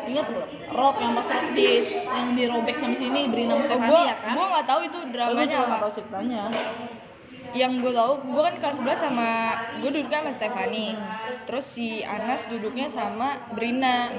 Ingat 0.08 0.24
belum? 0.26 0.48
Rok 0.70 0.96
yang 0.96 1.12
pas 1.12 1.28
rok 1.28 1.46
di, 1.52 1.66
yang 1.90 2.28
dirobek 2.32 2.76
sama 2.76 2.94
sini 2.94 3.20
Brina 3.26 3.52
sama 3.56 3.64
Stefani 3.64 3.90
gue 3.90 4.02
ya 4.04 4.16
kan? 4.16 4.32
gue 4.32 4.46
nggak 4.48 4.66
tahu 4.66 4.80
itu 4.84 4.98
Gue 4.98 5.10
dramanya 5.10 5.44
juga 5.44 5.58
apa. 5.58 5.68
gak 5.68 5.80
tau 5.80 5.92
ceritanya 5.92 6.42
yang 7.56 7.80
gue 7.80 7.92
tahu 7.92 8.12
gue 8.28 8.42
kan 8.44 8.54
kelas 8.60 8.76
11 8.82 9.04
sama 9.08 9.30
gue 9.80 9.90
duduknya 9.90 10.20
sama 10.20 10.32
Stefani 10.36 10.86
terus 11.48 11.64
si 11.64 12.04
Anas 12.04 12.44
duduknya 12.44 12.86
sama 12.88 13.40
Brina 13.56 14.12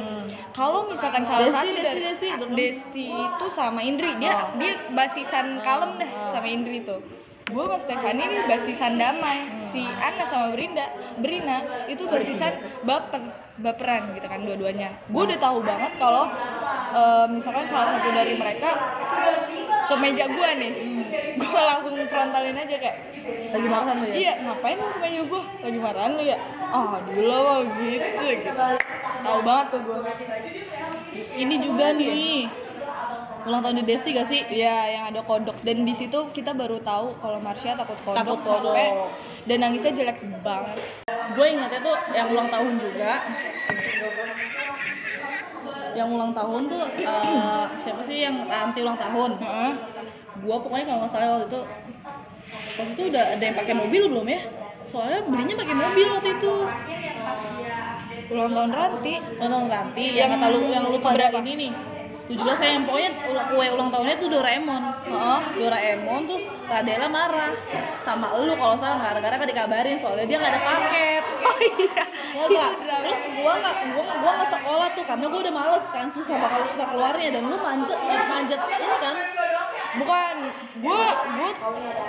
kalau 0.50 0.90
misalkan 0.90 1.22
salah 1.22 1.46
Desti, 1.46 1.54
satu 1.54 1.70
Desti, 1.70 1.86
dari 1.86 2.02
Desti, 2.02 2.28
duduk. 2.34 2.58
Desti 2.58 3.08
itu 3.10 3.46
sama 3.54 3.80
Indri 3.86 4.12
dia 4.18 4.34
Oh. 4.40 4.58
dia 4.58 4.74
basisan 4.94 5.62
kalem 5.62 6.02
dah 6.02 6.12
sama 6.34 6.48
Indri 6.50 6.82
tuh 6.82 7.02
gue 7.50 7.64
sama 7.66 7.78
Stefani 7.82 8.24
nih 8.30 8.42
basisan 8.46 8.94
damai. 9.02 9.50
Si 9.60 9.82
Anna 9.98 10.24
sama 10.26 10.54
Brinda 10.54 10.86
Brina 11.18 11.58
itu 11.90 12.06
basisan 12.06 12.54
baper 12.86 13.22
baperan 13.60 14.14
gitu 14.16 14.28
kan 14.30 14.46
dua-duanya. 14.46 14.90
Gue 15.10 15.26
udah 15.28 15.40
tahu 15.42 15.60
banget 15.66 15.92
kalau 15.98 16.26
eh, 16.94 17.26
misalkan 17.34 17.66
salah 17.68 17.90
satu 17.90 18.08
dari 18.14 18.34
mereka 18.38 18.70
ke 19.90 19.96
meja 19.98 20.26
gue 20.30 20.50
nih 20.62 20.72
gue 21.42 21.62
langsung 21.62 21.96
frontalin 22.06 22.58
aja 22.58 22.76
kayak 22.78 22.98
lagi 23.50 23.68
marahan 23.68 23.98
lu 23.98 24.06
ya? 24.06 24.16
Iya 24.16 24.34
ngapain 24.46 24.78
lu 24.78 24.88
ke 24.94 25.00
meja 25.02 25.22
gue 25.26 25.42
lagi 25.66 25.80
marahan 25.82 26.12
lu 26.14 26.24
ya? 26.24 26.38
Ah 26.70 27.02
dulu 27.02 27.36
mah 27.50 27.60
gitu 27.82 28.22
gitu. 28.22 28.50
Tahu 29.20 29.40
banget 29.44 29.66
tuh 29.74 29.82
gue 29.84 30.00
ini 31.40 31.56
juga 31.60 31.86
nih 31.96 32.46
ulang 33.42 33.62
tahun 33.62 33.76
di 33.80 33.86
Desti 33.86 34.10
gak 34.12 34.28
sih 34.28 34.42
Iya, 34.46 34.76
yang 34.90 35.04
ada 35.08 35.22
kodok 35.22 35.56
dan 35.62 35.82
di 35.82 35.94
situ 35.94 36.20
kita 36.30 36.52
baru 36.52 36.80
tahu 36.80 37.16
kalau 37.18 37.40
Marsha 37.40 37.74
takut 37.74 37.96
kodok 38.04 38.18
Takut 38.18 38.40
kodok. 38.40 38.74
sampai 38.74 38.88
dan 39.46 39.58
nangisnya 39.60 39.92
jelek 39.94 40.18
banget. 40.42 40.78
gue 41.30 41.46
ingetnya 41.48 41.80
tuh 41.80 41.96
yang 42.12 42.28
ulang 42.28 42.50
tahun 42.50 42.74
juga 42.76 43.12
yang 45.92 46.10
ulang 46.10 46.32
tahun 46.32 46.62
tuh 46.66 46.84
eh, 46.98 47.64
siapa 47.76 48.02
sih 48.02 48.18
yang 48.22 48.46
anti 48.46 48.80
ulang 48.82 48.98
tahun 48.98 49.32
Heeh. 49.38 49.72
gue 50.40 50.56
pokoknya 50.58 50.86
kalau 50.86 51.00
nggak 51.00 51.12
salah 51.12 51.28
waktu 51.36 51.48
itu 51.48 51.60
waktu 52.78 52.92
itu 52.94 53.04
udah 53.10 53.24
ada 53.36 53.44
yang 53.44 53.58
pakai 53.58 53.76
mobil 53.76 54.04
belum 54.08 54.28
ya 54.28 54.42
soalnya 54.86 55.20
belinya 55.28 55.56
pakai 55.56 55.76
mobil 55.76 56.08
waktu 56.10 56.30
itu 56.36 56.54
Ulang 58.30 58.54
tahun 58.54 58.70
Ranti. 58.70 59.14
ulang 59.42 59.50
tahun 59.50 59.68
Ranti 59.74 60.06
yang 60.14 60.30
Yang 60.30 60.30
kata 60.38 60.46
lu 60.54 60.60
yang 60.70 60.84
lu 60.86 60.98
ini 61.42 61.54
nih 61.58 61.72
17 62.30 62.46
saya 62.62 62.78
yang 62.78 62.86
pokoknya 62.86 63.12
kue 63.26 63.68
ulang 63.74 63.90
tahunnya 63.90 64.16
tuh 64.22 64.30
Doraemon 64.30 64.84
Heeh. 65.02 65.40
Doraemon 65.58 66.22
terus 66.30 66.46
Radela 66.70 67.10
marah 67.10 67.58
sama 68.06 68.38
lu 68.38 68.54
kalau 68.54 68.78
salah 68.78 69.02
gara-gara 69.02 69.34
kan 69.34 69.48
dikabarin 69.50 69.98
soalnya 69.98 70.30
dia 70.30 70.38
nggak 70.38 70.54
ada 70.54 70.62
paket 70.62 71.24
Oh 71.50 71.58
iya. 71.66 72.06
Ya 72.30 72.44
enggak. 72.46 72.72
Terus 72.86 73.22
gua 73.42 73.54
nggak 73.58 73.76
gua 73.98 74.06
gua 74.22 74.32
nggak 74.38 74.52
sekolah 74.54 74.88
tuh 74.94 75.04
karena 75.10 75.26
gua 75.26 75.40
udah 75.42 75.54
males 75.58 75.86
kan 75.90 76.06
susah 76.14 76.36
bakal 76.38 76.62
susah 76.70 76.88
keluarnya 76.94 77.30
dan 77.34 77.44
lu 77.50 77.58
manjat 77.58 77.98
eh, 77.98 78.24
manjat 78.30 78.60
ini 78.70 78.98
kan 79.02 79.16
Bukan, 79.90 80.36
gua 80.86 81.02
gua 81.34 81.50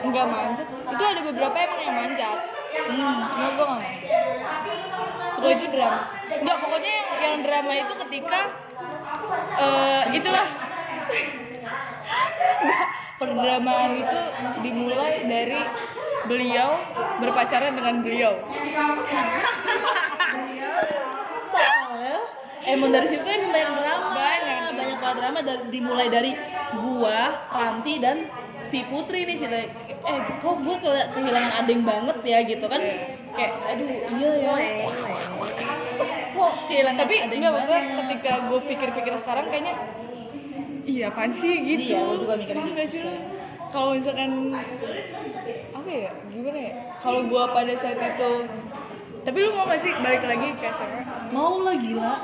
nggak 0.04 0.26
manjat. 0.28 0.66
Itu 0.68 1.00
ada 1.00 1.20
beberapa 1.24 1.56
emang 1.56 1.80
yang 1.80 1.96
manjat. 1.96 2.38
Hmm, 2.76 3.16
cuma 3.24 3.48
gua 3.56 3.64
nggak 3.72 3.80
manjat. 3.80 4.20
Pokoknya 5.32 5.56
itu 5.56 5.66
drama. 5.72 6.00
Enggak, 6.28 6.56
pokoknya 6.60 6.92
yang, 6.92 7.08
yang 7.24 7.36
drama 7.40 7.72
itu 7.72 7.94
ketika 8.04 8.40
eh 9.56 10.02
itulah. 10.16 10.46
Nggak, 12.62 12.86
perdramaan 13.20 13.92
itu 13.96 14.20
dimulai 14.64 15.24
dari 15.24 15.60
beliau 16.28 16.70
berpacaran 17.20 17.72
dengan 17.76 17.96
beliau. 18.04 18.34
soalnya 21.50 22.18
emang 22.64 22.90
dari 22.94 23.06
situ 23.10 23.26
emang 23.26 23.52
banyak 23.52 23.72
drama. 23.74 24.08
Banyak. 24.14 24.70
banyak 24.78 24.98
banget 25.00 25.16
drama. 25.20 25.38
Dan 25.42 25.58
dimulai 25.74 26.08
dari 26.12 26.32
gua 26.70 27.48
Ranti 27.50 27.98
dan 27.98 28.30
si 28.60 28.84
Putri 28.86 29.24
nih 29.26 29.36
cerita 29.40 29.58
eh 30.06 30.16
kok 30.38 30.56
gua 30.64 30.76
ke- 30.82 31.08
kehilangan 31.16 31.52
adeng 31.64 31.82
banget 31.86 32.18
ya 32.22 32.38
gitu 32.44 32.66
kan. 32.68 32.82
Kayak 33.34 33.54
aduh 33.76 33.90
iya 34.10 34.30
ya 34.44 34.56
kok 36.40 36.54
kehilangan 36.72 37.00
Tapi 37.04 37.14
enggak 37.28 37.52
maksudnya 37.52 37.82
ketika 38.00 38.32
gue 38.48 38.60
pikir-pikir 38.64 39.12
sekarang 39.20 39.46
kayaknya 39.52 39.74
iya 40.88 41.12
apaan 41.12 41.30
sih 41.30 41.54
gitu. 41.60 41.92
Iya, 41.92 42.00
gua 42.02 42.16
juga 42.16 42.34
Paham 42.56 42.72
nggak 42.72 42.88
sih? 42.88 43.02
Kalau 43.70 43.94
misalkan 43.94 44.30
apa 45.70 45.90
ya? 45.92 46.10
Gimana 46.32 46.58
ya? 46.58 46.72
Kalau 46.98 47.20
gua 47.30 47.52
pada 47.54 47.72
saat 47.78 48.00
itu 48.00 48.32
tapi 49.20 49.36
lu 49.44 49.52
mau 49.52 49.68
gak 49.68 49.84
sih 49.84 49.92
balik 50.00 50.24
lagi 50.24 50.48
ke 50.56 50.68
SMA? 50.72 51.00
mau 51.28 51.60
lah 51.60 51.76
gila 51.76 52.14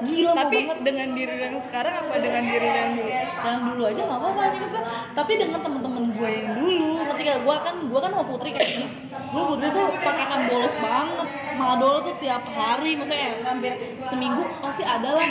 gila 0.00 0.30
tapi 0.32 0.56
mau 0.64 0.72
banget. 0.72 0.78
dengan 0.86 1.08
diri 1.12 1.34
yang 1.36 1.56
sekarang 1.60 1.92
apa 1.92 2.14
dengan 2.16 2.42
diri 2.48 2.68
yang 2.68 2.90
dulu? 2.96 3.10
yang 3.42 3.60
dulu 3.68 3.82
aja 3.84 4.00
nggak 4.00 4.18
apa-apa 4.18 4.40
maksudnya 4.56 4.84
tapi 5.12 5.32
dengan 5.36 5.60
teman-teman 5.60 6.04
gue 6.16 6.28
yang 6.32 6.48
dulu 6.56 6.92
ketika 7.12 7.32
gue 7.44 7.56
kan 7.60 7.74
gue 7.86 8.00
kan 8.00 8.10
sama 8.10 8.24
Putri 8.24 8.50
kayak 8.50 8.68
gini. 8.74 8.86
Gue 9.32 9.42
Putri 9.52 9.68
tuh 9.70 9.86
pakaian 10.00 10.40
bolos 10.48 10.76
banget. 10.80 11.28
Madol 11.54 11.94
tuh 12.02 12.14
tiap 12.18 12.44
hari 12.50 12.96
maksudnya 12.96 13.38
hampir 13.44 13.72
seminggu 14.08 14.42
pasti 14.58 14.82
ada 14.82 15.08
lah. 15.12 15.30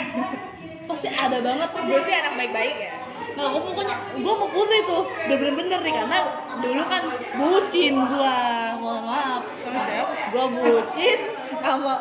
Pasti 0.86 1.08
ada 1.10 1.36
banget. 1.42 1.68
Gue 1.84 1.98
sih 2.06 2.14
anak 2.14 2.34
baik-baik 2.38 2.76
ya. 2.78 2.92
nah 3.32 3.48
gue 3.48 3.62
pokoknya 3.64 3.96
gue 4.12 4.32
sama 4.32 4.46
Putri 4.52 4.78
tuh 4.84 5.02
udah 5.08 5.36
bener-bener 5.40 5.80
nih 5.80 5.94
karena 5.96 6.18
dulu 6.60 6.82
kan 6.84 7.02
bucin 7.40 7.94
gue 7.96 8.38
mohon 8.78 9.02
maaf. 9.08 9.42
Sama 9.64 9.80
siapa? 9.88 10.12
gue 10.32 10.46
bucin 10.52 11.18
sama 11.62 11.94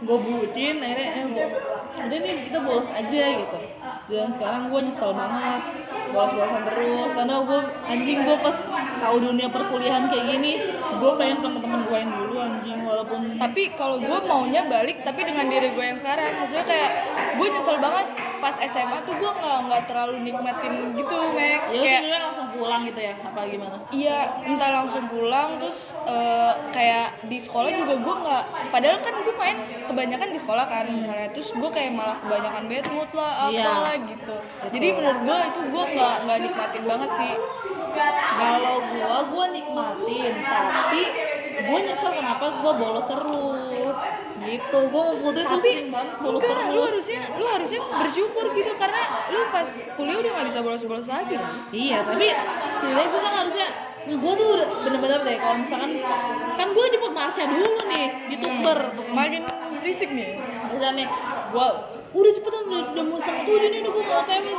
gue 0.00 0.16
bucin 0.16 0.80
akhirnya 0.80 1.08
eh 1.12 1.24
udah 2.00 2.18
nih 2.24 2.34
kita 2.48 2.58
bolos 2.64 2.88
aja 2.88 3.22
gitu 3.36 3.58
dan 4.10 4.32
sekarang 4.32 4.72
gue 4.72 4.80
nyesel 4.88 5.12
banget 5.12 5.60
bolos-bolosan 6.10 6.62
terus 6.72 7.10
karena 7.12 7.36
gue 7.44 7.60
anjing 7.84 8.18
gue 8.24 8.36
pas 8.40 8.56
tahu 9.00 9.16
dunia 9.20 9.48
perkuliahan 9.52 10.08
kayak 10.08 10.26
gini 10.34 10.52
gue 11.00 11.10
pengen 11.20 11.38
temen-temen 11.44 11.80
gue 11.84 11.96
yang 12.00 12.12
dulu 12.16 12.34
anjing 12.40 12.78
walaupun 12.80 13.20
Tapi 13.36 13.62
kalau 13.76 13.96
gue 14.00 14.18
maunya 14.28 14.62
balik 14.68 15.00
tapi 15.00 15.24
dengan 15.24 15.46
diri 15.48 15.72
gue 15.72 15.84
yang 15.84 15.98
sekarang. 15.98 16.44
Maksudnya 16.44 16.66
kayak 16.66 16.90
gue 17.38 17.46
nyesel 17.50 17.76
banget 17.80 18.06
pas 18.40 18.56
SMA 18.58 18.98
tuh 19.02 19.14
gue 19.14 19.30
nggak 19.30 19.58
nggak 19.62 19.82
terlalu 19.84 20.16
nikmatin 20.22 20.72
gitu, 20.92 21.16
Mek. 21.30 21.60
ya 21.70 21.78
Kayak 21.78 22.02
udah 22.02 22.20
langsung 22.22 22.46
pulang 22.50 22.80
gitu 22.82 23.00
ya 23.00 23.14
apa 23.14 23.40
gimana 23.44 23.76
Iya, 23.90 24.18
entah 24.42 24.70
langsung 24.74 25.04
pulang 25.06 25.48
terus 25.56 25.78
eh, 26.02 26.52
kayak 26.70 27.06
di 27.22 27.36
sekolah 27.36 27.70
juga 27.70 27.94
gue 27.96 28.14
nggak. 28.16 28.44
Padahal 28.68 28.98
kan 28.98 29.14
gue 29.16 29.34
main 29.34 29.56
kebanyakan 29.84 30.28
di 30.30 30.38
sekolah 30.38 30.64
kan 30.64 30.84
misalnya. 30.88 31.28
Terus 31.30 31.52
gue 31.52 31.70
kayak 31.70 31.92
malah 31.92 32.16
kebanyakan 32.18 32.64
bad 32.66 32.86
mood 32.90 33.10
lah, 33.12 33.32
Iya. 33.46 33.60
apalah 33.62 33.94
gitu. 33.98 34.36
Jadi 34.70 34.86
menurut 34.90 35.20
gue 35.20 35.38
itu 35.46 35.60
gue 35.68 35.84
nggak 35.94 36.14
nggak 36.24 36.38
nikmatin 36.40 36.82
banget 36.84 37.10
sih. 37.14 37.34
kalau 38.32 38.78
gue 38.86 39.02
gue 39.26 39.46
nikmatin 39.52 40.34
tapi 40.40 41.02
gue 41.60 41.78
nyesel 41.82 42.10
kenapa 42.12 42.44
gue 42.56 42.72
bolos 42.72 43.02
terus 43.04 43.98
gitu 44.50 44.78
gue 44.90 45.04
putus 45.22 45.44
tuh 45.46 45.60
sering 45.62 45.88
banget 45.94 46.14
bolos 46.18 46.42
lu 46.42 46.48
terus 46.50 46.58
harusnya 46.66 47.22
lu 47.38 47.44
harusnya 47.46 47.80
bersyukur 47.86 48.44
gitu 48.58 48.72
karena 48.74 49.02
lu 49.30 49.38
pas 49.54 49.68
kuliah 49.94 50.16
udah 50.18 50.30
nggak 50.34 50.46
bisa 50.50 50.60
bolos-bolos 50.60 51.06
lagi. 51.06 51.34
kan? 51.38 51.54
Iya, 51.70 51.98
tapi 52.02 52.26
sebenarnya 52.82 53.08
gue 53.10 53.20
kan 53.22 53.34
harusnya 53.46 53.68
Nah, 54.00 54.16
gue 54.16 54.32
tuh 54.32 54.48
bener-bener 54.80 55.20
deh 55.28 55.36
kalau 55.36 55.60
misalkan 55.60 55.92
kan 56.56 56.68
gue 56.72 56.84
jemput 56.88 57.12
Marsha 57.12 57.44
dulu 57.44 57.84
nih 57.84 58.32
di 58.32 58.36
Tukber 58.40 58.96
Makin 59.12 59.44
berisik 59.76 60.08
nih. 60.08 60.40
misalnya 60.72 61.04
nih 61.04 61.08
gue 61.52 61.66
udah 62.10 62.32
cepetan 62.32 62.62
udah, 62.64 62.80
udah 62.96 63.04
mau 63.06 63.18
setengah 63.20 63.44
tujuh 63.44 63.68
nih 63.70 63.78
udah 63.84 63.92
gue 63.92 64.04
mau 64.08 64.22
kemis 64.24 64.56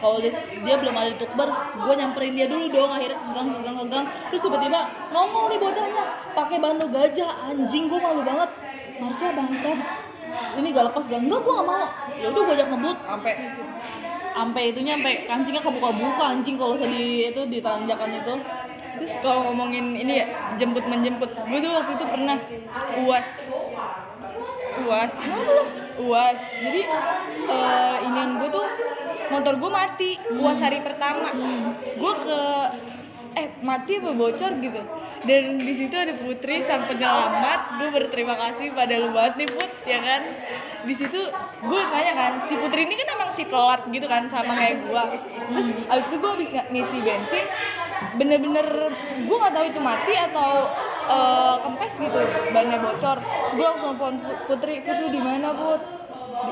kalau 0.00 0.16
dia, 0.18 0.32
dia 0.64 0.74
belum 0.80 0.96
ada 0.96 1.12
di 1.12 1.18
Tukber 1.20 1.48
gue 1.52 1.94
nyamperin 1.94 2.32
dia 2.32 2.48
dulu 2.48 2.72
dong 2.72 2.88
akhirnya 2.88 3.20
kegang 3.20 3.48
kegang 3.60 3.76
kegang 3.84 4.04
terus 4.32 4.40
tiba-tiba 4.40 4.80
nongol 5.12 5.52
nih 5.52 5.58
bocahnya 5.60 6.04
pakai 6.32 6.56
bando 6.56 6.86
gajah 6.88 7.30
anjing 7.52 7.84
gue 7.86 8.00
malu 8.00 8.24
banget. 8.24 8.50
Marsha 9.00 9.32
bangsa 9.32 9.72
ini 10.60 10.76
gak 10.76 10.92
lepas 10.92 11.04
gak 11.08 11.20
enggak 11.24 11.40
gue 11.40 11.52
gak 11.56 11.68
mau. 11.68 11.86
Ya 12.20 12.26
udah 12.30 12.42
gue 12.44 12.54
ajak 12.54 12.68
ngebut. 12.68 12.98
Sampai. 13.00 13.32
Sampai 14.30 14.62
itunya 14.70 14.92
sampai 14.94 15.14
kancingnya 15.26 15.62
kebuka-buka 15.64 16.24
anjing 16.36 16.56
kalau 16.60 16.74
saya 16.78 16.92
di 16.92 17.32
itu 17.32 17.42
di 17.48 17.58
tanjakan 17.58 18.10
itu. 18.14 18.34
Terus 19.00 19.12
kalau 19.24 19.50
ngomongin 19.50 19.96
ini 19.96 20.20
ya 20.20 20.26
jemput 20.60 20.84
menjemput, 20.84 21.32
gue 21.32 21.58
tuh 21.62 21.72
waktu 21.72 21.92
itu 21.96 22.04
pernah 22.04 22.36
uas, 23.00 23.28
uas, 24.84 25.12
kenapa 25.16 25.50
lo? 25.50 25.64
Uas. 26.04 26.38
Jadi 26.60 26.80
eh 27.48 27.96
inian 28.04 28.30
gue 28.36 28.48
tuh 28.52 28.66
motor 29.30 29.54
gue 29.56 29.70
mati, 29.70 30.10
uas 30.36 30.58
hari 30.58 30.82
pertama. 30.82 31.30
Gue 31.96 32.12
ke 32.20 32.40
eh 33.30 33.46
mati 33.62 34.02
apa 34.02 34.10
bocor 34.10 34.52
gitu. 34.58 34.82
Dan 35.20 35.60
di 35.60 35.74
situ 35.76 35.94
ada 35.94 36.16
Putri 36.16 36.64
sang 36.64 36.88
penyelamat. 36.88 37.78
Gue 37.78 37.88
berterima 37.92 38.34
kasih 38.34 38.74
pada 38.74 38.96
lu 38.98 39.14
banget 39.14 39.44
nih 39.44 39.48
Put, 39.52 39.70
ya 39.86 39.98
kan. 40.00 40.22
Di 40.80 40.94
situ 40.96 41.20
gue 41.60 41.80
nanya 41.92 42.14
kan, 42.16 42.32
si 42.48 42.56
Putri 42.56 42.88
ini 42.88 42.96
kan 42.96 43.08
emang 43.20 43.30
si 43.30 43.44
telat 43.46 43.84
gitu 43.86 44.06
kan 44.08 44.26
sama 44.32 44.56
kayak 44.56 44.82
gue. 44.82 45.02
Terus 45.54 45.68
abis 45.86 46.06
itu 46.08 46.16
gue 46.18 46.30
habis 46.34 46.50
ngisi 46.72 46.98
bensin, 47.04 47.44
bener-bener 48.16 48.66
gue 49.28 49.36
nggak 49.36 49.54
tahu 49.54 49.64
itu 49.68 49.80
mati 49.84 50.14
atau 50.16 50.72
eh, 51.04 51.56
kempes 51.68 51.94
gitu 52.00 52.20
bannya 52.50 52.78
bocor 52.80 53.18
gue 53.52 53.66
langsung 53.66 54.00
telepon 54.00 54.14
Put- 54.24 54.42
Putri 54.48 54.80
Putri 54.80 55.06
di 55.12 55.20
mana 55.20 55.52
Put 55.52 55.99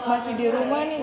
masih 0.04 0.32
di 0.34 0.46
rumah 0.48 0.82
nih. 0.84 1.02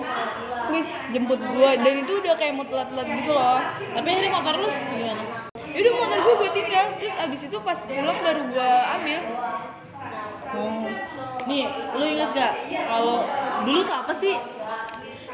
Nis 0.66 0.88
jemput 1.14 1.38
gue 1.38 1.70
dan 1.78 1.94
itu 2.02 2.12
udah 2.18 2.34
kayak 2.34 2.52
mau 2.58 2.66
telat-telat 2.66 3.06
gitu 3.22 3.30
loh. 3.32 3.60
Tapi 3.94 4.08
ini 4.08 4.28
motor 4.28 4.54
lu? 4.58 4.68
Gimana? 4.68 5.24
Yaudah 5.54 5.92
motor 5.94 6.18
gue 6.20 6.34
gue 6.40 6.50
tinggal. 6.52 6.84
Terus 6.98 7.16
abis 7.16 7.40
itu 7.46 7.56
pas 7.62 7.78
pulang 7.78 8.18
baru 8.18 8.42
gue 8.50 8.72
ambil. 8.98 9.20
Oh. 10.56 10.88
Nih, 11.46 11.64
lu 11.94 12.04
inget 12.10 12.30
gak 12.34 12.54
kalau 12.88 13.22
dulu 13.62 13.80
tuh 13.86 13.96
apa 13.96 14.12
sih? 14.16 14.34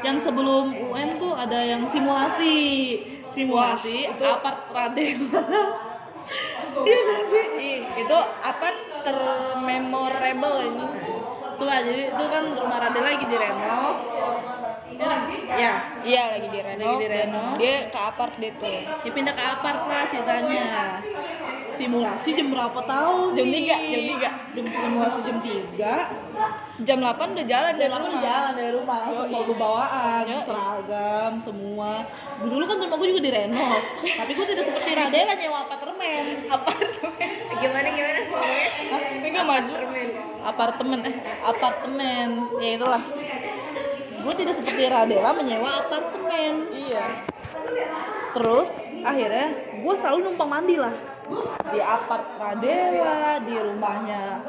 Yang 0.03 0.29
sebelum 0.29 0.75
UN 0.93 1.15
tuh 1.15 1.31
ada 1.33 1.63
yang 1.63 1.87
simulasi. 1.87 2.57
Simulasi 3.23 4.05
Wah, 4.05 4.13
itu- 4.13 4.29
apart 4.29 4.59
Raden. 4.69 5.19
Iya 6.73 6.97
gak 7.05 7.23
sih? 7.29 7.45
Ih, 7.53 7.79
itu 8.01 8.17
apa 8.41 8.73
termemorable 9.05 10.57
ini? 10.65 10.85
Coba 11.53 11.75
jadi 11.85 12.03
itu 12.09 12.23
kan 12.27 12.43
rumah 12.57 12.77
Raden 12.81 13.03
lagi 13.05 13.25
direnov 13.29 13.95
ya 15.53 15.73
Iya 16.03 16.23
lagi 16.35 16.47
direnov. 16.51 16.97
Lagi 16.99 17.03
direnov. 17.07 17.53
Dia 17.57 17.75
ke 17.87 17.99
apart 17.99 18.33
dia 18.37 18.51
tuh. 18.59 18.79
dia 18.83 19.11
pindah 19.13 19.33
ke 19.33 19.43
apart 19.43 19.79
lah 19.87 20.03
ceritanya 20.11 20.99
simulasi 21.73 22.29
jam 22.33 22.47
berapa 22.49 22.79
tahu 22.79 23.33
Jam 23.33 23.45
nih? 23.45 23.53
tiga, 23.59 23.75
jam 23.81 24.01
tiga. 24.07 24.29
jam 24.49 24.65
simulasi 24.67 25.19
jam 25.21 25.37
3 25.39 26.83
Jam 26.83 26.97
8 26.97 27.37
udah 27.37 27.45
jalan 27.45 27.73
aku 27.73 27.77
di 27.77 27.85
rumah. 27.85 28.17
jalan 28.19 28.51
dari 28.53 28.71
rumah 28.71 28.97
langsung 28.99 29.27
bawa 29.29 29.53
bawaan 29.55 30.23
Yoi. 30.25 30.41
seragam 30.41 31.33
semua 31.37 31.91
dulu 32.39 32.63
kan 32.63 32.77
rumah 32.77 32.97
gue 32.97 33.07
juga 33.09 33.21
direnov 33.23 33.77
tapi 34.01 34.31
gue 34.31 34.45
tidak 34.47 34.65
seperti 34.65 34.89
Radela 34.91 35.33
nyewa 35.33 35.59
apartemen 35.63 36.23
Apartemen. 36.45 37.29
Gimana 37.53 37.87
gimana? 37.89 38.19
ngomongnya? 38.23 38.69
Hah? 38.89 39.01
Ini 39.13 39.27
gak 39.29 39.45
maju. 39.45 39.73
apartemen 40.43 40.99
eh 41.03 41.15
apartemen 41.41 42.27
ya 42.57 42.69
itulah 42.73 43.01
gue 44.13 44.33
tidak 44.35 44.53
seperti 44.53 44.81
Radela 44.85 45.31
menyewa 45.31 45.69
apartemen 45.79 46.51
Iya. 46.69 47.05
terus 48.33 48.69
akhirnya 48.99 49.47
gue 49.77 49.93
selalu 49.93 50.17
numpang 50.25 50.49
mandi 50.49 50.75
lah 50.75 50.91
di 51.73 51.79
apart 51.79 52.25
Radela 52.35 53.39
di 53.41 53.55
rumahnya 53.55 54.43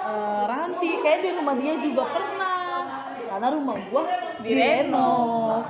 eh, 0.00 0.42
Ranti. 0.46 0.90
Kayak 1.02 1.20
di 1.22 1.30
rumah 1.36 1.54
dia 1.58 1.74
juga 1.78 2.02
pernah. 2.08 2.78
Karena 3.30 3.46
rumah 3.54 3.76
gue 3.78 4.04
direnov 4.42 5.62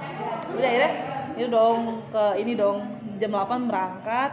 udah 0.51 0.67
akhirnya 0.67 0.93
ini 1.37 1.47
dong 1.49 1.81
ke 2.11 2.25
ini 2.41 2.53
dong. 2.57 2.79
Jam 3.21 3.37
8 3.37 3.69
berangkat. 3.69 4.33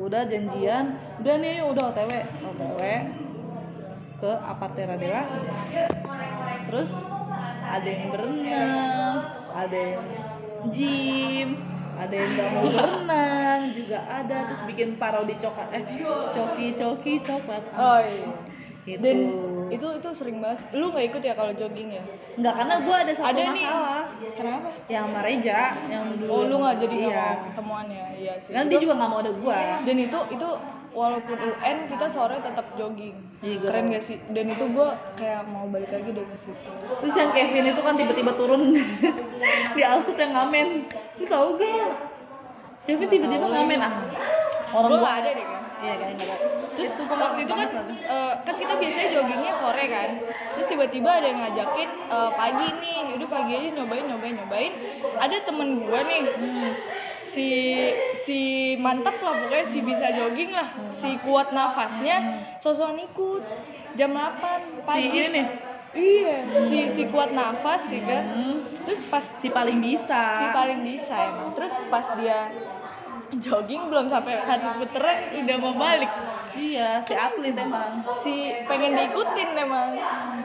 Udah 0.00 0.24
janjian. 0.24 0.96
Udah 1.20 1.34
nih 1.36 1.60
udah 1.64 1.84
otw 1.92 2.12
otw 2.44 2.82
ke 4.20 4.30
apart 4.44 4.76
Radela 4.76 5.24
terus 6.68 6.92
ada 7.64 7.88
yang 7.88 8.12
berenang 8.12 9.16
ada 9.56 9.80
yang 9.80 10.04
gym 10.76 11.48
ada 12.00 12.14
yang 12.14 12.30
nggak 12.32 12.48
mau 12.50 12.64
berenang 12.66 13.60
juga 13.76 13.98
ada 14.02 14.36
terus 14.48 14.62
bikin 14.64 14.88
parodi 14.96 15.34
coklat 15.36 15.68
eh 15.70 15.84
coki 16.32 16.66
coki 16.72 17.14
coklat 17.20 17.62
Oh 17.76 18.00
iya. 18.00 18.28
gitu. 18.88 18.98
Dan 19.04 19.16
itu 19.68 19.86
itu 19.92 20.08
sering 20.16 20.40
banget. 20.40 20.64
Lu 20.72 20.88
nggak 20.88 21.04
ikut 21.12 21.22
ya 21.22 21.36
kalau 21.36 21.52
jogging 21.52 21.92
ya? 21.92 22.02
nggak 22.40 22.54
karena 22.56 22.74
gue 22.80 22.96
ada 22.96 23.12
satu 23.12 23.28
Ada 23.28 23.42
nih. 23.52 23.66
masalah 23.68 24.04
Kenapa? 24.32 24.68
yang 24.88 25.04
sama 25.12 25.20
Reja 25.20 25.58
yang 25.86 26.04
dulu 26.16 26.30
Oh 26.32 26.42
lu 26.48 26.54
nggak 26.64 26.76
jadi 26.80 26.96
iya. 27.04 27.28
ketemuan 27.52 27.86
ya? 27.92 28.06
Iya 28.16 28.34
sih. 28.40 28.50
dia 28.56 28.78
juga 28.80 28.94
nggak 28.96 29.10
mau 29.12 29.20
ada 29.20 29.32
gue 29.36 29.58
Dan 29.84 29.96
itu 30.00 30.18
itu 30.32 30.48
walaupun 30.90 31.36
UN 31.36 31.86
kita 31.86 32.06
sore 32.06 32.36
tetap 32.36 32.66
jogging. 32.74 33.14
Iya, 33.40 33.56
gua 33.56 33.68
Keren 33.70 33.84
gak 33.88 34.02
sih? 34.02 34.18
Dan 34.28 34.46
itu 34.48 34.64
gue 34.66 34.88
kayak 35.14 35.42
mau 35.46 35.64
balik 35.64 35.88
lagi 35.88 36.10
deh 36.10 36.22
ke 36.22 36.36
situ. 36.36 36.70
terus 37.00 37.14
yang 37.14 37.30
Kevin 37.30 37.64
itu 37.68 37.80
kan 37.80 37.94
tiba-tiba 37.94 38.32
turun 38.34 38.62
di 39.76 39.82
Alsut 39.82 40.14
yang 40.14 40.32
ngamen 40.32 40.84
lu 41.16 41.24
tau 41.24 41.54
gak 41.54 41.90
Kevin 42.82 43.08
tiba-tiba 43.08 43.46
ngamen 43.46 43.78
ah 43.78 43.94
orang 44.70 44.88
Gue 44.88 44.94
gua- 44.94 45.02
nggak 45.02 45.16
ada 45.16 45.30
deh 45.32 45.46
kan. 45.46 45.62
iya 45.80 45.92
ada 45.96 46.36
Terus 46.70 46.90
Itu 46.92 47.02
waktu 47.10 47.40
itu 47.42 47.52
kan 47.52 47.68
eh, 47.90 48.32
kan 48.40 48.54
kita 48.56 48.74
biasanya 48.74 49.08
joggingnya 49.10 49.52
sore 49.54 49.84
kan. 49.86 50.10
Terus 50.52 50.66
tiba-tiba 50.66 51.10
ada 51.10 51.26
yang 51.26 51.40
ngajakin 51.40 51.88
eh, 52.08 52.30
pagi 52.32 52.68
nih, 52.78 52.98
udah 53.16 53.28
pagi 53.28 53.52
aja 53.52 53.68
nyobain 53.74 54.04
nyobain 54.06 54.34
nyobain. 54.36 54.72
Ada 55.16 55.36
temen 55.42 55.68
gue 55.80 56.00
nih, 56.02 56.22
Hmm. 56.30 56.70
Si 57.30 57.48
si 58.26 58.40
mantap 58.78 59.16
lah 59.22 59.34
pokoknya 59.46 59.66
si 59.70 59.78
bisa 59.82 60.06
jogging 60.14 60.50
lah, 60.50 60.68
si 60.90 61.14
kuat 61.22 61.54
nafasnya, 61.54 62.46
sosokan 62.58 62.98
ikut 62.98 63.42
jam 63.94 64.14
8 64.14 64.18
si 64.18 64.86
pagi. 64.86 65.08
ini 65.10 65.28
nih 65.34 65.46
Iya, 65.90 66.46
si 66.70 66.86
si 66.94 67.02
kuat 67.10 67.34
nafas 67.34 67.90
sih 67.90 67.98
kan. 68.06 68.22
Hmm. 68.30 68.62
Terus 68.86 69.02
pas 69.10 69.26
si 69.42 69.50
paling 69.50 69.82
bisa 69.82 70.22
si 70.38 70.46
paling 70.54 70.86
bisa 70.86 71.16
emang. 71.34 71.50
Terus 71.50 71.74
pas 71.90 72.06
dia 72.14 72.46
jogging 73.38 73.86
belum 73.86 74.10
sampai 74.10 74.42
satu 74.42 74.82
putaran 74.82 75.18
udah 75.38 75.56
mau 75.62 75.74
balik 75.78 76.10
iya 76.58 76.98
si 77.06 77.14
atlet 77.14 77.54
emang 77.54 78.02
si 78.26 78.50
pengen 78.66 78.98
diikutin 78.98 79.54
emang 79.54 79.94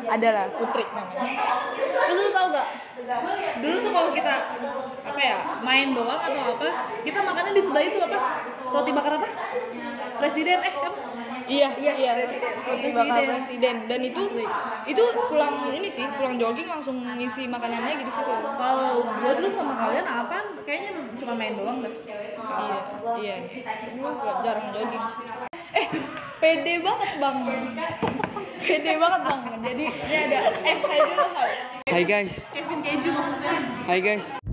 adalah 0.05 0.45
putri 0.53 0.85
namanya 0.93 1.33
terus 2.05 2.17
lu 2.21 2.29
tau 2.29 2.47
gak 2.53 2.67
dulu 3.61 3.75
tuh 3.85 3.91
kalau 3.93 4.09
kita 4.11 4.33
apa 5.05 5.19
ya 5.21 5.37
main 5.61 5.93
doang 5.93 6.21
atau 6.21 6.41
apa 6.57 6.69
kita 7.05 7.19
makannya 7.21 7.51
di 7.53 7.61
sebelah 7.61 7.83
itu 7.85 7.99
apa? 8.01 8.17
Roti 8.73 8.91
bakar 8.91 9.11
apa? 9.21 9.27
Presiden 10.19 10.59
eh 10.65 10.73
apa? 10.73 10.99
Iya 11.45 11.67
iya 11.77 11.93
iya. 11.93 12.11
Roti 12.17 12.89
bakar 12.89 13.21
Presiden. 13.21 13.29
presiden. 13.37 13.75
Dan 13.85 13.99
itu 14.01 14.21
Asli. 14.25 14.45
itu 14.89 15.03
pulang 15.29 15.55
ini 15.69 15.89
sih 15.93 16.05
pulang 16.17 16.35
jogging 16.41 16.65
langsung 16.65 16.97
ngisi 17.05 17.45
makanannya 17.45 18.01
gitu 18.01 18.11
situ 18.11 18.33
kalau 18.57 19.05
gua 19.05 19.31
dulu 19.37 19.49
sama 19.53 19.73
kalian 19.85 20.05
apa 20.09 20.37
kayaknya 20.65 20.91
cuma 21.21 21.33
main 21.37 21.53
doang 21.53 21.85
deh. 21.85 21.93
Iya 22.45 22.77
iya. 23.21 23.35
Gue 23.93 24.11
jarang 24.41 24.67
jogging 24.73 25.03
eh 25.75 25.87
pede 26.39 26.73
banget 26.79 27.11
bang. 27.19 27.37
Pede 28.63 28.93
banget 28.95 29.21
bang. 29.27 29.41
Jadi 29.59 29.85
ini 29.91 30.15
ada 30.15 30.39
eh 30.63 30.77
hai 30.79 30.99
dulu 31.03 31.25
hai. 31.35 31.53
Hai 31.91 32.03
guys, 32.07 32.33
Kevin 32.55 32.79
keju 32.81 33.09
maksudnya. 33.11 33.55
Hai 33.85 33.99
guys. 33.99 34.44